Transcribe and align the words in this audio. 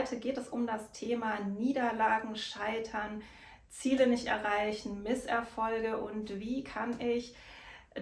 Heute 0.00 0.16
geht 0.16 0.38
es 0.38 0.48
um 0.48 0.66
das 0.66 0.92
Thema 0.92 1.40
Niederlagen, 1.40 2.34
Scheitern, 2.34 3.22
Ziele 3.68 4.06
nicht 4.06 4.28
erreichen, 4.28 5.02
Misserfolge 5.02 5.98
und 5.98 6.40
wie 6.40 6.64
kann 6.64 6.98
ich 7.00 7.34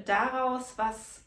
daraus 0.07 0.79
was 0.79 1.25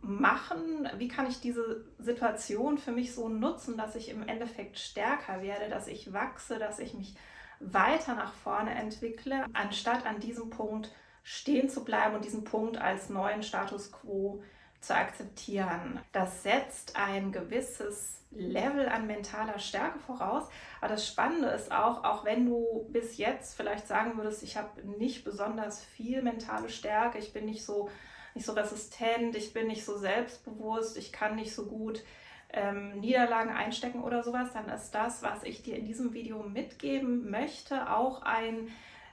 machen? 0.00 0.88
Wie 0.96 1.08
kann 1.08 1.26
ich 1.26 1.40
diese 1.40 1.84
Situation 1.98 2.78
für 2.78 2.92
mich 2.92 3.16
so 3.16 3.28
nutzen, 3.28 3.76
dass 3.76 3.96
ich 3.96 4.08
im 4.08 4.22
Endeffekt 4.22 4.78
stärker 4.78 5.42
werde, 5.42 5.68
dass 5.68 5.88
ich 5.88 6.12
wachse, 6.12 6.60
dass 6.60 6.78
ich 6.78 6.94
mich 6.94 7.16
weiter 7.58 8.14
nach 8.14 8.32
vorne 8.32 8.76
entwickle, 8.76 9.44
anstatt 9.54 10.06
an 10.06 10.20
diesem 10.20 10.50
Punkt 10.50 10.92
stehen 11.24 11.68
zu 11.68 11.84
bleiben 11.84 12.14
und 12.14 12.24
diesen 12.24 12.44
Punkt 12.44 12.78
als 12.78 13.10
neuen 13.10 13.42
Status 13.42 13.90
quo 13.90 14.40
zu 14.40 14.55
akzeptieren. 14.94 16.00
Das 16.12 16.42
setzt 16.42 16.96
ein 16.96 17.32
gewisses 17.32 18.16
Level 18.30 18.88
an 18.88 19.06
mentaler 19.06 19.58
Stärke 19.58 19.98
voraus. 19.98 20.48
Aber 20.80 20.88
das 20.88 21.06
Spannende 21.06 21.48
ist 21.48 21.72
auch, 21.72 22.04
auch 22.04 22.24
wenn 22.24 22.46
du 22.46 22.86
bis 22.90 23.16
jetzt 23.16 23.56
vielleicht 23.56 23.86
sagen 23.86 24.16
würdest, 24.16 24.42
ich 24.42 24.56
habe 24.56 24.86
nicht 24.86 25.24
besonders 25.24 25.82
viel 25.82 26.22
mentale 26.22 26.68
Stärke, 26.68 27.18
ich 27.18 27.32
bin 27.32 27.46
nicht 27.46 27.64
so, 27.64 27.88
nicht 28.34 28.46
so 28.46 28.52
resistent, 28.52 29.36
ich 29.36 29.52
bin 29.52 29.66
nicht 29.66 29.84
so 29.84 29.96
selbstbewusst, 29.96 30.96
ich 30.96 31.12
kann 31.12 31.36
nicht 31.36 31.54
so 31.54 31.66
gut 31.66 32.04
ähm, 32.50 33.00
Niederlagen 33.00 33.50
einstecken 33.50 34.02
oder 34.02 34.22
sowas, 34.22 34.52
dann 34.52 34.68
ist 34.68 34.90
das, 34.92 35.22
was 35.22 35.42
ich 35.42 35.62
dir 35.62 35.76
in 35.76 35.86
diesem 35.86 36.12
Video 36.12 36.42
mitgeben 36.42 37.30
möchte, 37.30 37.90
auch 37.90 38.22
ein 38.22 38.68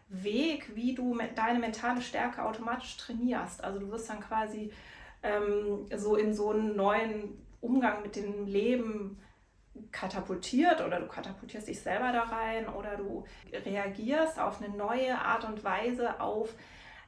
Weg, 0.09 0.75
wie 0.75 0.93
du 0.93 1.17
deine 1.35 1.59
mentale 1.59 2.01
Stärke 2.01 2.43
automatisch 2.43 2.97
trainierst. 2.97 3.63
Also 3.63 3.79
du 3.79 3.89
wirst 3.89 4.09
dann 4.09 4.19
quasi 4.19 4.71
ähm, 5.23 5.85
so 5.95 6.15
in 6.15 6.33
so 6.33 6.51
einen 6.51 6.75
neuen 6.75 7.45
Umgang 7.61 8.01
mit 8.03 8.15
dem 8.15 8.45
Leben 8.45 9.19
katapultiert 9.91 10.81
oder 10.81 10.99
du 10.99 11.07
katapultierst 11.07 11.67
dich 11.67 11.81
selber 11.81 12.11
da 12.11 12.23
rein 12.23 12.67
oder 12.67 12.97
du 12.97 13.23
reagierst 13.51 14.39
auf 14.39 14.61
eine 14.61 14.75
neue 14.75 15.17
Art 15.17 15.45
und 15.45 15.63
Weise 15.63 16.19
auf 16.19 16.53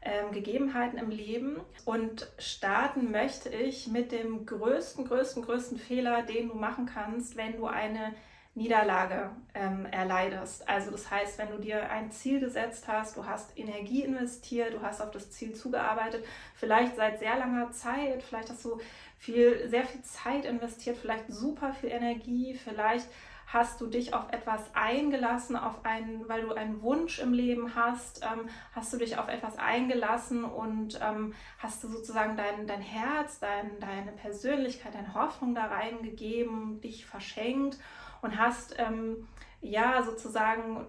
ähm, 0.01 0.31
Gegebenheiten 0.31 0.97
im 0.97 1.09
Leben. 1.09 1.59
Und 1.83 2.31
starten 2.37 3.11
möchte 3.11 3.49
ich 3.49 3.87
mit 3.87 4.11
dem 4.11 4.45
größten, 4.45 5.05
größten, 5.05 5.43
größten 5.43 5.77
Fehler, 5.77 6.23
den 6.23 6.49
du 6.49 6.55
machen 6.55 6.85
kannst, 6.85 7.35
wenn 7.35 7.57
du 7.57 7.65
eine 7.65 8.13
Niederlage 8.55 9.31
ähm, 9.53 9.85
erleidest. 9.85 10.67
Also 10.67 10.91
das 10.91 11.11
heißt, 11.11 11.37
wenn 11.37 11.49
du 11.49 11.57
dir 11.57 11.89
ein 11.89 12.09
Ziel 12.09 12.39
gesetzt 12.39 12.87
hast, 12.87 13.17
du 13.17 13.25
hast 13.25 13.57
Energie 13.57 14.03
investiert, 14.03 14.73
du 14.73 14.81
hast 14.81 15.01
auf 15.01 15.11
das 15.11 15.29
Ziel 15.31 15.53
zugearbeitet, 15.53 16.25
vielleicht 16.55 16.95
seit 16.95 17.19
sehr 17.19 17.37
langer 17.37 17.71
Zeit, 17.71 18.23
vielleicht 18.23 18.49
hast 18.49 18.63
du 18.63 18.79
viel, 19.17 19.67
sehr 19.67 19.83
viel 19.83 20.01
Zeit 20.03 20.45
investiert, 20.45 20.97
vielleicht 20.97 21.25
super 21.27 21.73
viel 21.73 21.89
Energie, 21.89 22.53
vielleicht 22.53 23.09
hast 23.47 23.79
du 23.81 23.87
dich 23.87 24.13
auf 24.13 24.31
etwas 24.31 24.61
eingelassen, 24.73 25.57
auf 25.57 25.83
einen, 25.83 26.27
weil 26.29 26.41
du 26.41 26.53
einen 26.53 26.81
Wunsch 26.81 27.19
im 27.19 27.33
Leben 27.33 27.75
hast, 27.75 28.23
ähm, 28.23 28.49
hast 28.71 28.93
du 28.93 28.97
dich 28.97 29.17
auf 29.17 29.27
etwas 29.27 29.57
eingelassen 29.57 30.45
und 30.45 30.97
ähm, 31.03 31.33
hast 31.59 31.83
du 31.83 31.89
sozusagen 31.89 32.37
dein, 32.37 32.67
dein 32.67 32.81
Herz, 32.81 33.39
dein, 33.39 33.79
deine 33.81 34.13
Persönlichkeit, 34.13 34.95
deine 34.95 35.13
Hoffnung 35.13 35.53
da 35.53 35.65
reingegeben, 35.65 36.79
dich 36.79 37.05
verschenkt 37.05 37.77
und 38.25 38.37
hast 38.37 38.75
ähm, 38.77 39.27
ja 39.61 40.03
sozusagen 40.03 40.87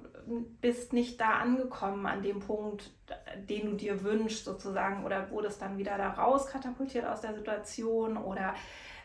bist 0.61 0.93
nicht 0.93 1.21
da 1.21 1.37
angekommen 1.39 2.07
an 2.07 2.23
dem 2.23 2.41
Punkt, 2.41 2.91
den 3.49 3.71
du 3.71 3.77
dir 3.77 4.03
wünschst 4.03 4.45
sozusagen 4.45 5.05
oder 5.05 5.31
wurdest 5.31 5.63
dann 5.63 5.79
wieder 5.79 5.97
da 5.97 6.11
raus 6.11 6.47
katapultiert 6.49 7.07
aus 7.07 7.21
der 7.21 7.35
Situation 7.35 8.17
oder 8.17 8.55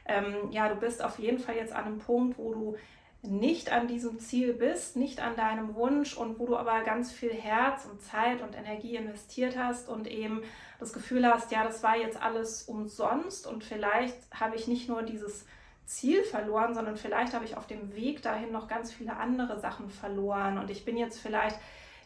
ähm, 0.06 0.50
ja, 0.50 0.68
du 0.68 0.76
bist 0.76 1.04
auf 1.04 1.20
jeden 1.20 1.38
Fall 1.38 1.56
jetzt 1.56 1.74
an 1.74 1.86
einem 1.86 2.00
Punkt, 2.00 2.40
wo 2.40 2.54
du 2.54 2.76
nicht 3.22 3.72
an 3.72 3.88
diesem 3.88 4.18
Ziel 4.18 4.54
bist, 4.54 4.96
nicht 4.96 5.22
an 5.22 5.36
deinem 5.36 5.76
Wunsch 5.76 6.18
und 6.18 6.40
wo 6.40 6.48
du 6.48 6.58
aber 6.58 6.82
ganz 6.82 7.12
viel 7.12 7.32
Herz 7.32 7.86
und 7.86 8.02
Zeit 8.02 8.42
und 8.42 8.58
Energie 8.58 8.96
investiert 8.96 9.56
hast 9.58 9.90
und 9.90 10.08
eben 10.08 10.42
das 10.80 10.92
Gefühl 10.92 11.28
hast, 11.28 11.52
ja, 11.52 11.64
das 11.64 11.84
war 11.84 11.96
jetzt 11.98 12.20
alles 12.20 12.64
umsonst 12.64 13.46
und 13.46 13.64
vielleicht 13.64 14.18
habe 14.34 14.56
ich 14.56 14.68
nicht 14.68 14.90
nur 14.90 15.04
dieses 15.04 15.46
Ziel 15.86 16.24
verloren, 16.24 16.74
sondern 16.74 16.98
vielleicht 16.98 17.34
habe 17.34 17.46
ich 17.46 17.58
auf 17.58 17.68
dem 17.68 17.94
Weg 17.96 18.22
dahin 18.22 18.52
noch 18.52 18.68
ganz 18.68 18.92
viele 18.92 19.18
andere 19.18 19.60
Sachen 19.60 19.90
verloren 19.90 20.58
und 20.58 20.70
ich 20.70 20.86
bin 20.86 20.98
jetzt 20.98 21.20
vielleicht 21.20 21.58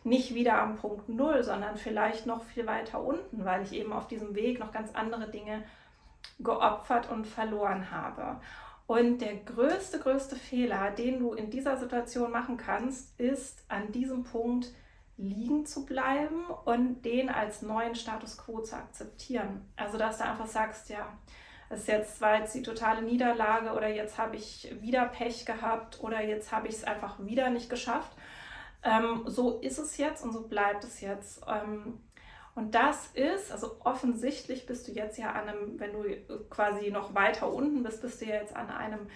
nicht 0.03 0.35
wieder 0.35 0.59
am 0.59 0.75
Punkt 0.75 1.09
Null, 1.09 1.43
sondern 1.43 1.77
vielleicht 1.77 2.25
noch 2.25 2.43
viel 2.43 2.67
weiter 2.67 3.03
unten, 3.03 3.43
weil 3.43 3.63
ich 3.63 3.73
eben 3.73 3.91
auf 3.91 4.07
diesem 4.07 4.35
Weg 4.35 4.59
noch 4.59 4.71
ganz 4.71 4.93
andere 4.93 5.29
Dinge 5.29 5.63
geopfert 6.39 7.09
und 7.09 7.25
verloren 7.25 7.89
habe. 7.91 8.39
Und 8.87 9.19
der 9.19 9.35
größte, 9.37 9.99
größte 9.99 10.35
Fehler, 10.35 10.91
den 10.91 11.19
du 11.19 11.33
in 11.33 11.49
dieser 11.49 11.77
Situation 11.77 12.31
machen 12.31 12.57
kannst, 12.57 13.19
ist 13.19 13.63
an 13.67 13.91
diesem 13.91 14.23
Punkt 14.23 14.71
liegen 15.17 15.65
zu 15.65 15.85
bleiben 15.85 16.45
und 16.65 17.03
den 17.03 17.29
als 17.29 17.61
neuen 17.61 17.95
Status 17.95 18.37
quo 18.37 18.59
zu 18.59 18.75
akzeptieren. 18.75 19.65
Also 19.75 19.97
dass 19.97 20.17
du 20.17 20.25
einfach 20.25 20.47
sagst, 20.47 20.89
ja, 20.89 21.07
es 21.69 21.87
jetzt 21.87 22.17
zwar 22.17 22.39
jetzt 22.39 22.53
die 22.53 22.63
totale 22.63 23.01
Niederlage 23.01 23.71
oder 23.71 23.87
jetzt 23.87 24.17
habe 24.17 24.35
ich 24.35 24.73
wieder 24.81 25.05
Pech 25.05 25.45
gehabt 25.45 25.99
oder 26.01 26.21
jetzt 26.23 26.51
habe 26.51 26.67
ich 26.67 26.75
es 26.75 26.83
einfach 26.83 27.17
wieder 27.19 27.49
nicht 27.49 27.69
geschafft. 27.69 28.11
Ähm, 28.83 29.23
so 29.25 29.59
ist 29.59 29.79
es 29.79 29.97
jetzt 29.97 30.23
und 30.23 30.31
so 30.31 30.47
bleibt 30.47 30.83
es 30.83 31.01
jetzt. 31.01 31.41
Ähm, 31.47 31.99
und 32.53 32.73
das 32.73 33.07
ist, 33.13 33.51
also 33.51 33.77
offensichtlich 33.83 34.65
bist 34.65 34.87
du 34.87 34.91
jetzt 34.91 35.17
ja 35.17 35.31
an 35.31 35.49
einem, 35.49 35.79
wenn 35.79 35.91
du 35.91 36.03
quasi 36.49 36.89
noch 36.91 37.13
weiter 37.13 37.51
unten 37.51 37.83
bist, 37.83 38.01
bist 38.01 38.21
du 38.21 38.25
ja 38.25 38.35
jetzt 38.35 38.55
an 38.55 38.69
einem 38.69 39.07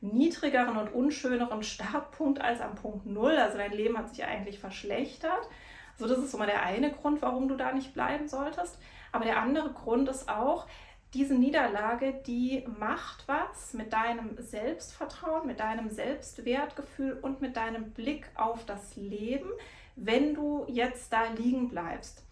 niedrigeren 0.00 0.76
und 0.76 0.88
unschöneren 0.88 1.62
Startpunkt 1.62 2.40
als 2.40 2.60
am 2.60 2.74
Punkt 2.74 3.06
Null. 3.06 3.36
Also 3.36 3.58
dein 3.58 3.72
Leben 3.72 3.98
hat 3.98 4.08
sich 4.10 4.24
eigentlich 4.24 4.58
verschlechtert. 4.58 5.48
So, 5.96 6.04
also 6.04 6.16
das 6.16 6.24
ist 6.24 6.32
so 6.32 6.38
mal 6.38 6.46
der 6.46 6.62
eine 6.62 6.92
Grund, 6.92 7.22
warum 7.22 7.48
du 7.48 7.56
da 7.56 7.72
nicht 7.72 7.94
bleiben 7.94 8.28
solltest. 8.28 8.78
Aber 9.12 9.24
der 9.24 9.40
andere 9.40 9.70
Grund 9.70 10.08
ist 10.08 10.28
auch, 10.28 10.66
diese 11.14 11.34
Niederlage, 11.34 12.12
die 12.26 12.64
macht 12.78 13.26
was 13.26 13.72
mit 13.72 13.92
deinem 13.92 14.36
Selbstvertrauen, 14.38 15.46
mit 15.46 15.60
deinem 15.60 15.90
Selbstwertgefühl 15.90 17.18
und 17.22 17.40
mit 17.40 17.56
deinem 17.56 17.92
Blick 17.92 18.28
auf 18.34 18.66
das 18.66 18.96
Leben, 18.96 19.48
wenn 19.96 20.34
du 20.34 20.66
jetzt 20.68 21.12
da 21.12 21.24
liegen 21.28 21.68
bleibst. 21.68 22.24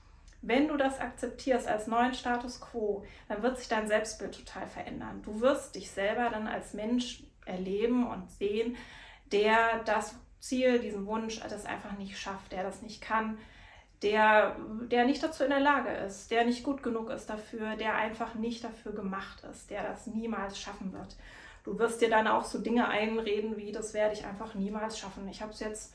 Wenn 0.42 0.68
du 0.68 0.76
das 0.76 1.00
akzeptierst 1.00 1.66
als 1.66 1.86
neuen 1.86 2.14
Status 2.14 2.60
quo, 2.60 3.04
dann 3.28 3.42
wird 3.42 3.58
sich 3.58 3.68
dein 3.68 3.88
Selbstbild 3.88 4.36
total 4.36 4.66
verändern. 4.66 5.22
Du 5.24 5.40
wirst 5.40 5.74
dich 5.74 5.90
selber 5.90 6.28
dann 6.30 6.46
als 6.46 6.74
Mensch 6.74 7.24
erleben 7.46 8.06
und 8.06 8.30
sehen, 8.30 8.76
der 9.32 9.82
das 9.84 10.14
Ziel, 10.38 10.78
diesen 10.78 11.06
Wunsch, 11.06 11.40
das 11.40 11.64
einfach 11.64 11.96
nicht 11.98 12.18
schafft, 12.18 12.52
der 12.52 12.62
das 12.62 12.82
nicht 12.82 13.00
kann, 13.00 13.38
der, 14.02 14.56
der 14.90 15.04
nicht 15.04 15.22
dazu 15.22 15.44
in 15.44 15.50
der 15.50 15.60
Lage 15.60 15.90
ist, 15.90 16.30
der 16.30 16.44
nicht 16.44 16.64
gut 16.64 16.82
genug 16.82 17.10
ist 17.10 17.30
dafür, 17.30 17.76
der 17.76 17.94
einfach 17.94 18.34
nicht 18.34 18.62
dafür 18.62 18.92
gemacht 18.92 19.42
ist, 19.50 19.70
der 19.70 19.82
das 19.82 20.06
niemals 20.06 20.60
schaffen 20.60 20.92
wird. 20.92 21.16
Du 21.64 21.78
wirst 21.78 22.00
dir 22.00 22.10
dann 22.10 22.28
auch 22.28 22.44
so 22.44 22.58
Dinge 22.58 22.88
einreden 22.88 23.56
wie, 23.56 23.72
das 23.72 23.94
werde 23.94 24.14
ich 24.14 24.24
einfach 24.24 24.54
niemals 24.54 24.98
schaffen. 24.98 25.26
Ich 25.28 25.42
habe 25.42 25.52
es 25.52 25.60
jetzt 25.60 25.94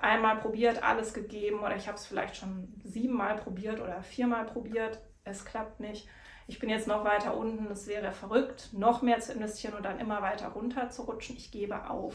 einmal 0.00 0.36
probiert, 0.36 0.82
alles 0.82 1.14
gegeben 1.14 1.60
oder 1.60 1.76
ich 1.76 1.88
habe 1.88 1.96
es 1.96 2.06
vielleicht 2.06 2.36
schon 2.36 2.72
siebenmal 2.84 3.36
probiert 3.36 3.80
oder 3.80 4.02
viermal 4.02 4.44
probiert, 4.44 5.00
es 5.24 5.44
klappt 5.44 5.80
nicht. 5.80 6.06
Ich 6.46 6.58
bin 6.58 6.68
jetzt 6.68 6.86
noch 6.86 7.04
weiter 7.04 7.36
unten, 7.36 7.70
es 7.72 7.86
wäre 7.86 8.12
verrückt, 8.12 8.68
noch 8.72 9.00
mehr 9.00 9.18
zu 9.20 9.32
investieren 9.32 9.74
und 9.74 9.82
dann 9.82 9.98
immer 9.98 10.20
weiter 10.20 10.48
runter 10.48 10.90
zu 10.90 11.02
rutschen. 11.02 11.36
Ich 11.36 11.50
gebe 11.50 11.88
auf. 11.88 12.14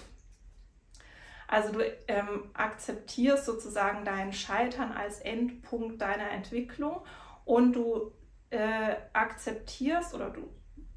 Also 1.49 1.73
du 1.73 1.79
ähm, 2.07 2.51
akzeptierst 2.53 3.45
sozusagen 3.45 4.05
dein 4.05 4.33
Scheitern 4.33 4.91
als 4.91 5.19
Endpunkt 5.19 5.99
deiner 5.99 6.29
Entwicklung 6.29 7.01
und 7.43 7.73
du 7.73 8.11
äh, 8.51 8.95
akzeptierst 9.13 10.13
oder 10.13 10.29
du 10.29 10.47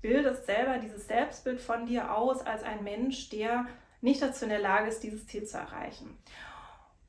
bildest 0.02 0.44
selber 0.44 0.76
dieses 0.76 1.06
Selbstbild 1.06 1.58
von 1.58 1.87
dir 1.87 2.14
aus 2.14 2.44
als 2.44 2.64
ein 2.64 2.84
Mensch, 2.84 3.31
der 3.31 3.64
nicht 4.02 4.20
dazu 4.20 4.44
in 4.44 4.50
der 4.50 4.58
Lage 4.58 4.88
ist, 4.88 5.02
dieses 5.02 5.26
Ziel 5.26 5.44
zu 5.44 5.56
erreichen. 5.56 6.19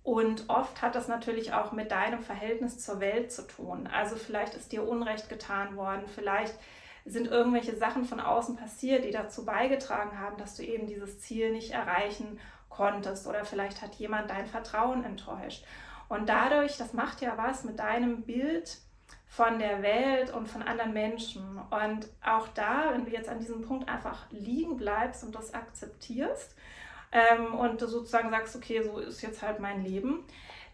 Und 0.04 0.48
oft 0.48 0.82
hat 0.82 0.96
das 0.96 1.10
natürlich 1.10 1.52
auch 1.52 1.74
mit 1.74 1.92
deinem 1.92 2.22
Verhältnis 2.22 2.80
zur 2.80 3.02
Welt 3.02 3.34
zu 3.34 3.46
tun. 3.46 3.88
Also 3.88 4.16
vielleicht 4.16 4.54
ist 4.56 4.72
dir 4.72 4.88
Unrecht 4.88 5.28
getan 5.28 5.76
worden, 5.76 6.04
vielleicht 6.08 6.56
sind 7.04 7.28
irgendwelche 7.28 7.76
Sachen 7.76 8.06
von 8.06 8.22
außen 8.22 8.56
passiert, 8.56 9.04
die 9.04 9.12
dazu 9.12 9.44
beigetragen 9.44 10.18
haben, 10.18 10.38
dass 10.38 10.56
du 10.56 10.64
eben 10.64 10.88
dieses 10.88 11.20
Ziel 11.20 11.52
nicht 11.52 11.72
erreichen 11.72 12.40
konntest 12.76 13.28
oder 13.28 13.46
vielleicht 13.46 13.82
hat 13.82 13.96
jemand 13.96 14.30
dein 14.30 14.46
Vertrauen 14.46 15.04
enttäuscht. 15.04 15.66
Und 16.10 16.30
dadurch, 16.30 16.78
das 16.78 16.94
macht 16.94 17.22
ja 17.22 17.38
was 17.38 17.64
mit 17.64 17.80
deinem 17.80 18.24
Bild 18.24 18.78
von 19.28 19.58
der 19.58 19.82
Welt 19.82 20.32
und 20.32 20.48
von 20.48 20.62
anderen 20.62 20.94
Menschen. 20.94 21.60
Und 21.72 22.08
auch 22.24 22.48
da, 22.50 22.92
wenn 22.92 23.06
du 23.06 23.12
jetzt 23.12 23.30
an 23.30 23.40
diesem 23.40 23.62
Punkt 23.62 23.90
einfach 23.90 24.30
liegen 24.30 24.78
bleibst 24.78 25.24
und 25.24 25.34
das 25.34 25.54
akzeptierst 25.54 26.56
ähm, 27.12 27.56
und 27.56 27.80
sozusagen 27.80 28.30
sagst, 28.30 28.56
okay, 28.56 28.84
so 28.84 29.00
ist 29.00 29.22
jetzt 29.22 29.42
halt 29.42 29.60
mein 29.60 29.84
Leben, 29.84 30.24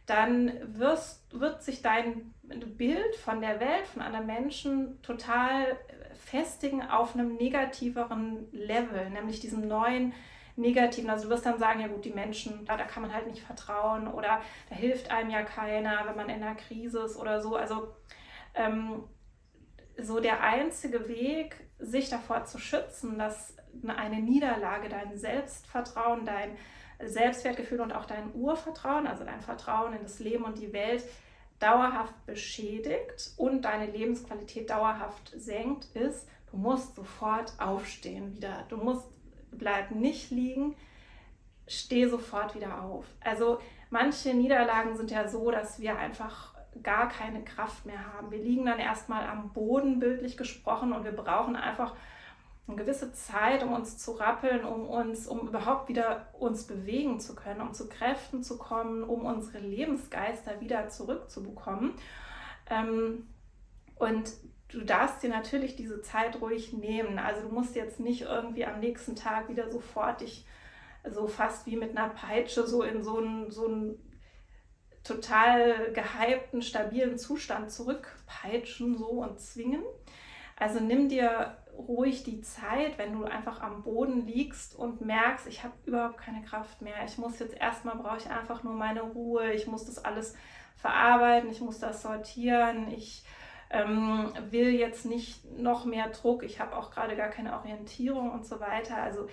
dann 0.06 0.51
wirst, 0.78 1.22
wird 1.40 1.63
sich 1.63 1.81
dein 1.81 2.34
Bild 2.78 3.16
von 3.16 3.42
der 3.42 3.60
Welt, 3.60 3.86
von 3.94 4.01
anderen 4.01 4.25
Menschen 4.25 5.01
total 5.04 5.78
festigen 6.25 6.81
auf 6.81 7.13
einem 7.13 7.36
negativeren 7.36 8.48
Level, 8.51 9.10
nämlich 9.12 9.40
diesem 9.40 9.68
neuen 9.68 10.13
Negativen. 10.60 11.10
Also 11.10 11.26
du 11.26 11.30
wirst 11.32 11.46
dann 11.46 11.60
sagen, 11.60 11.80
ja 11.80 11.88
gut, 11.88 12.06
die 12.06 12.12
Menschen, 12.12 12.66
da, 12.66 12.78
da 12.78 12.84
kann 12.84 13.02
man 13.02 13.14
halt 13.14 13.28
nicht 13.28 13.42
vertrauen 13.42 14.08
oder 14.08 14.42
da 14.70 14.76
hilft 14.76 15.12
einem 15.12 15.30
ja 15.30 15.44
keiner, 15.44 16.06
wenn 16.06 16.16
man 16.16 16.30
in 16.30 16.44
einer 16.44 16.56
Krise 16.56 17.00
ist 17.00 17.18
oder 17.18 17.42
so. 17.42 17.56
Also 17.56 17.94
ähm, 18.54 19.04
so 19.98 20.20
der 20.20 20.42
einzige 20.42 21.08
Weg, 21.08 21.56
sich 21.80 22.10
davor 22.10 22.44
zu 22.44 22.58
schützen, 22.60 23.18
dass 23.18 23.56
eine 23.88 24.22
Niederlage 24.22 24.90
dein 24.90 25.18
Selbstvertrauen, 25.18 26.26
dein 26.26 26.58
Selbstwertgefühl 27.02 27.80
und 27.80 27.94
auch 27.94 28.06
dein 28.06 28.34
Urvertrauen, 28.36 29.08
also 29.08 29.24
dein 29.24 29.40
Vertrauen 29.40 29.94
in 29.94 30.04
das 30.04 30.20
Leben 30.20 30.44
und 30.44 30.60
die 30.60 30.74
Welt, 30.74 31.04
dauerhaft 31.60 32.26
beschädigt 32.26 33.34
und 33.38 33.64
deine 33.64 33.92
Lebensqualität 33.92 34.70
dauerhaft 34.70 35.34
senkt, 35.38 35.86
ist, 35.96 36.28
du 36.52 36.58
musst 36.58 36.96
sofort 36.96 37.54
aufstehen 37.60 38.34
wieder. 38.34 38.66
Du 38.70 38.78
musst, 38.78 39.08
bleib 39.51 39.92
nicht 39.92 40.31
liegen, 40.31 40.75
steh 41.68 42.07
sofort 42.07 42.56
wieder 42.56 42.81
auf. 42.81 43.06
Also 43.22 43.60
manche 43.90 44.34
Niederlagen 44.34 44.98
sind 44.98 45.12
ja 45.12 45.28
so, 45.28 45.51
dass 45.51 45.80
wir 45.80 45.98
einfach 45.98 46.56
gar 46.84 47.10
keine 47.10 47.44
Kraft 47.44 47.86
mehr 47.86 48.13
haben. 48.13 48.31
Wir 48.31 48.40
liegen 48.40 48.66
dann 48.66 48.80
erstmal 48.80 49.28
am 49.28 49.51
Boden, 49.54 50.00
bildlich 50.00 50.38
gesprochen, 50.38 50.94
und 50.94 51.04
wir 51.04 51.12
brauchen 51.12 51.56
einfach 51.56 51.96
eine 52.68 52.78
gewisse 52.78 53.12
Zeit, 53.13 53.63
um 53.63 53.74
uns 53.74 53.98
zu 53.98 54.12
rappeln, 54.12 54.63
um 54.63 54.86
uns, 54.88 55.28
um 55.28 55.48
überhaupt 55.48 55.90
wieder 55.90 56.28
uns 56.34 56.66
bewegen 56.66 57.19
zu 57.19 57.36
können, 57.36 57.62
um 57.62 57.74
zu 57.74 57.90
Kräften 57.90 58.44
zu 58.44 58.57
kommen, 58.57 59.04
um 59.04 59.25
unsere 59.25 59.60
Lebensgeister 59.60 60.62
wieder 60.62 60.88
zurückzubekommen. 60.90 61.94
Ähm, 62.69 63.28
und 63.96 64.31
du 64.69 64.81
darfst 64.81 65.24
dir 65.24 65.30
natürlich 65.30 65.75
diese 65.75 66.01
Zeit 66.01 66.39
ruhig 66.42 66.74
nehmen. 66.74 67.19
Also 67.19 67.42
du 67.42 67.54
musst 67.54 67.75
jetzt 67.75 68.00
nicht 68.00 68.21
irgendwie 68.21 68.66
am 68.66 68.80
nächsten 68.80 69.16
Tag 69.16 69.50
wieder 69.50 69.69
sofort 69.69 70.21
dich 70.21 70.45
so 71.10 71.27
fast 71.27 71.66
wie 71.66 71.75
mit 71.75 71.98
einer 71.98 72.10
Peitsche 72.10 72.68
so 72.68 72.83
in 72.83 73.04
so 73.04 73.18
einen, 73.18 73.51
so 73.51 73.68
einen 73.68 74.00
total 75.04 75.92
gehypten, 75.94 76.62
stabilen 76.62 77.18
Zustand 77.18 77.71
zurückpeitschen 77.71 78.98
so 78.98 79.07
und 79.07 79.39
zwingen. 79.39 79.83
Also 80.56 80.80
nimm 80.80 81.10
dir 81.10 81.57
ruhig 81.74 82.24
die 82.24 82.42
Zeit, 82.42 82.98
wenn 82.98 83.13
du 83.13 83.24
einfach 83.24 83.62
am 83.62 83.83
Boden 83.83 84.27
liegst 84.27 84.75
und 84.75 85.01
merkst, 85.01 85.48
ich 85.48 85.63
habe 85.63 85.74
überhaupt 85.86 86.18
keine 86.18 86.42
Kraft 86.42 86.81
mehr. 86.81 87.06
Ich 87.06 87.18
muss 87.18 87.39
jetzt 87.39 87.56
erstmal, 87.56 87.95
brauche 87.95 88.18
ich 88.18 88.30
einfach 88.30 88.63
nur 88.63 88.74
meine 88.74 89.01
Ruhe. 89.01 89.54
Ich 89.54 89.65
muss 89.65 89.86
das 89.86 90.04
alles 90.04 90.36
verarbeiten, 90.75 91.50
ich 91.50 91.62
muss 91.62 91.80
das 91.80 92.01
sortieren. 92.01 92.92
Ich 92.92 93.24
ähm, 93.69 94.33
will 94.50 94.69
jetzt 94.69 95.06
nicht 95.06 95.45
noch 95.57 95.86
mehr 95.86 96.10
Druck. 96.10 96.44
Ich 96.44 96.60
habe 96.60 96.75
auch 96.75 96.92
gerade 96.92 97.16
gar 97.16 97.30
keine 97.30 97.56
Orientierung 97.57 98.31
und 98.31 98.45
so 98.45 98.60
weiter. 98.60 99.01
Also 99.01 99.27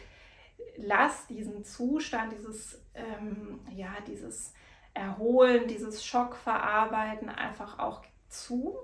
lass 0.76 1.26
diesen 1.26 1.64
Zustand, 1.64 2.32
dieses, 2.32 2.82
ähm, 2.94 3.60
ja, 3.74 3.94
dieses 4.06 4.52
Erholen, 4.94 5.68
dieses 5.68 6.04
Schockverarbeiten 6.04 7.28
einfach 7.28 7.78
auch 7.78 8.02
zu. 8.28 8.76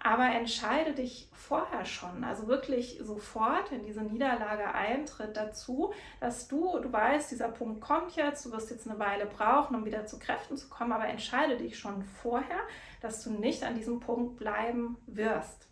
Aber 0.00 0.26
entscheide 0.26 0.92
dich 0.92 1.28
vorher 1.32 1.84
schon, 1.84 2.22
also 2.22 2.46
wirklich 2.46 3.00
sofort, 3.02 3.72
wenn 3.72 3.84
diese 3.84 4.02
Niederlage 4.02 4.72
eintritt, 4.72 5.36
dazu, 5.36 5.92
dass 6.20 6.46
du, 6.46 6.78
du 6.78 6.92
weißt, 6.92 7.32
dieser 7.32 7.48
Punkt 7.48 7.80
kommt 7.80 8.14
jetzt, 8.14 8.46
du 8.46 8.52
wirst 8.52 8.70
jetzt 8.70 8.88
eine 8.88 9.00
Weile 9.00 9.26
brauchen, 9.26 9.74
um 9.74 9.84
wieder 9.84 10.06
zu 10.06 10.20
Kräften 10.20 10.56
zu 10.56 10.68
kommen, 10.68 10.92
aber 10.92 11.08
entscheide 11.08 11.56
dich 11.56 11.78
schon 11.78 12.04
vorher, 12.04 12.60
dass 13.00 13.24
du 13.24 13.30
nicht 13.32 13.64
an 13.64 13.74
diesem 13.74 13.98
Punkt 13.98 14.36
bleiben 14.36 14.96
wirst, 15.06 15.66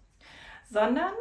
sondern, 0.69 1.13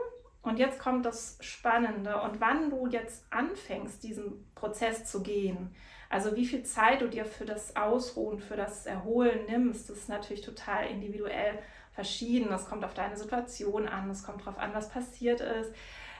und 0.41 0.57
jetzt 0.57 0.79
kommt 0.79 1.05
das 1.05 1.37
Spannende, 1.41 2.19
und 2.21 2.41
wann 2.41 2.71
du 2.71 2.87
jetzt 2.87 3.23
anfängst, 3.29 4.01
diesen 4.03 4.51
Prozess 4.55 5.05
zu 5.05 5.21
gehen, 5.21 5.75
also 6.09 6.35
wie 6.35 6.45
viel 6.45 6.63
Zeit 6.63 7.01
du 7.01 7.07
dir 7.07 7.25
für 7.25 7.45
das 7.45 7.75
Ausruhen, 7.75 8.39
für 8.39 8.55
das 8.55 8.85
Erholen 8.85 9.45
nimmst, 9.47 9.89
ist 9.89 10.09
natürlich 10.09 10.41
total 10.41 10.87
individuell 10.87 11.59
verschieden. 11.95 12.53
Es 12.53 12.67
kommt 12.67 12.83
auf 12.83 12.93
deine 12.93 13.17
Situation 13.17 13.87
an, 13.87 14.09
es 14.09 14.23
kommt 14.23 14.41
darauf 14.41 14.59
an, 14.59 14.73
was 14.73 14.89
passiert 14.89 15.39
ist. 15.41 15.73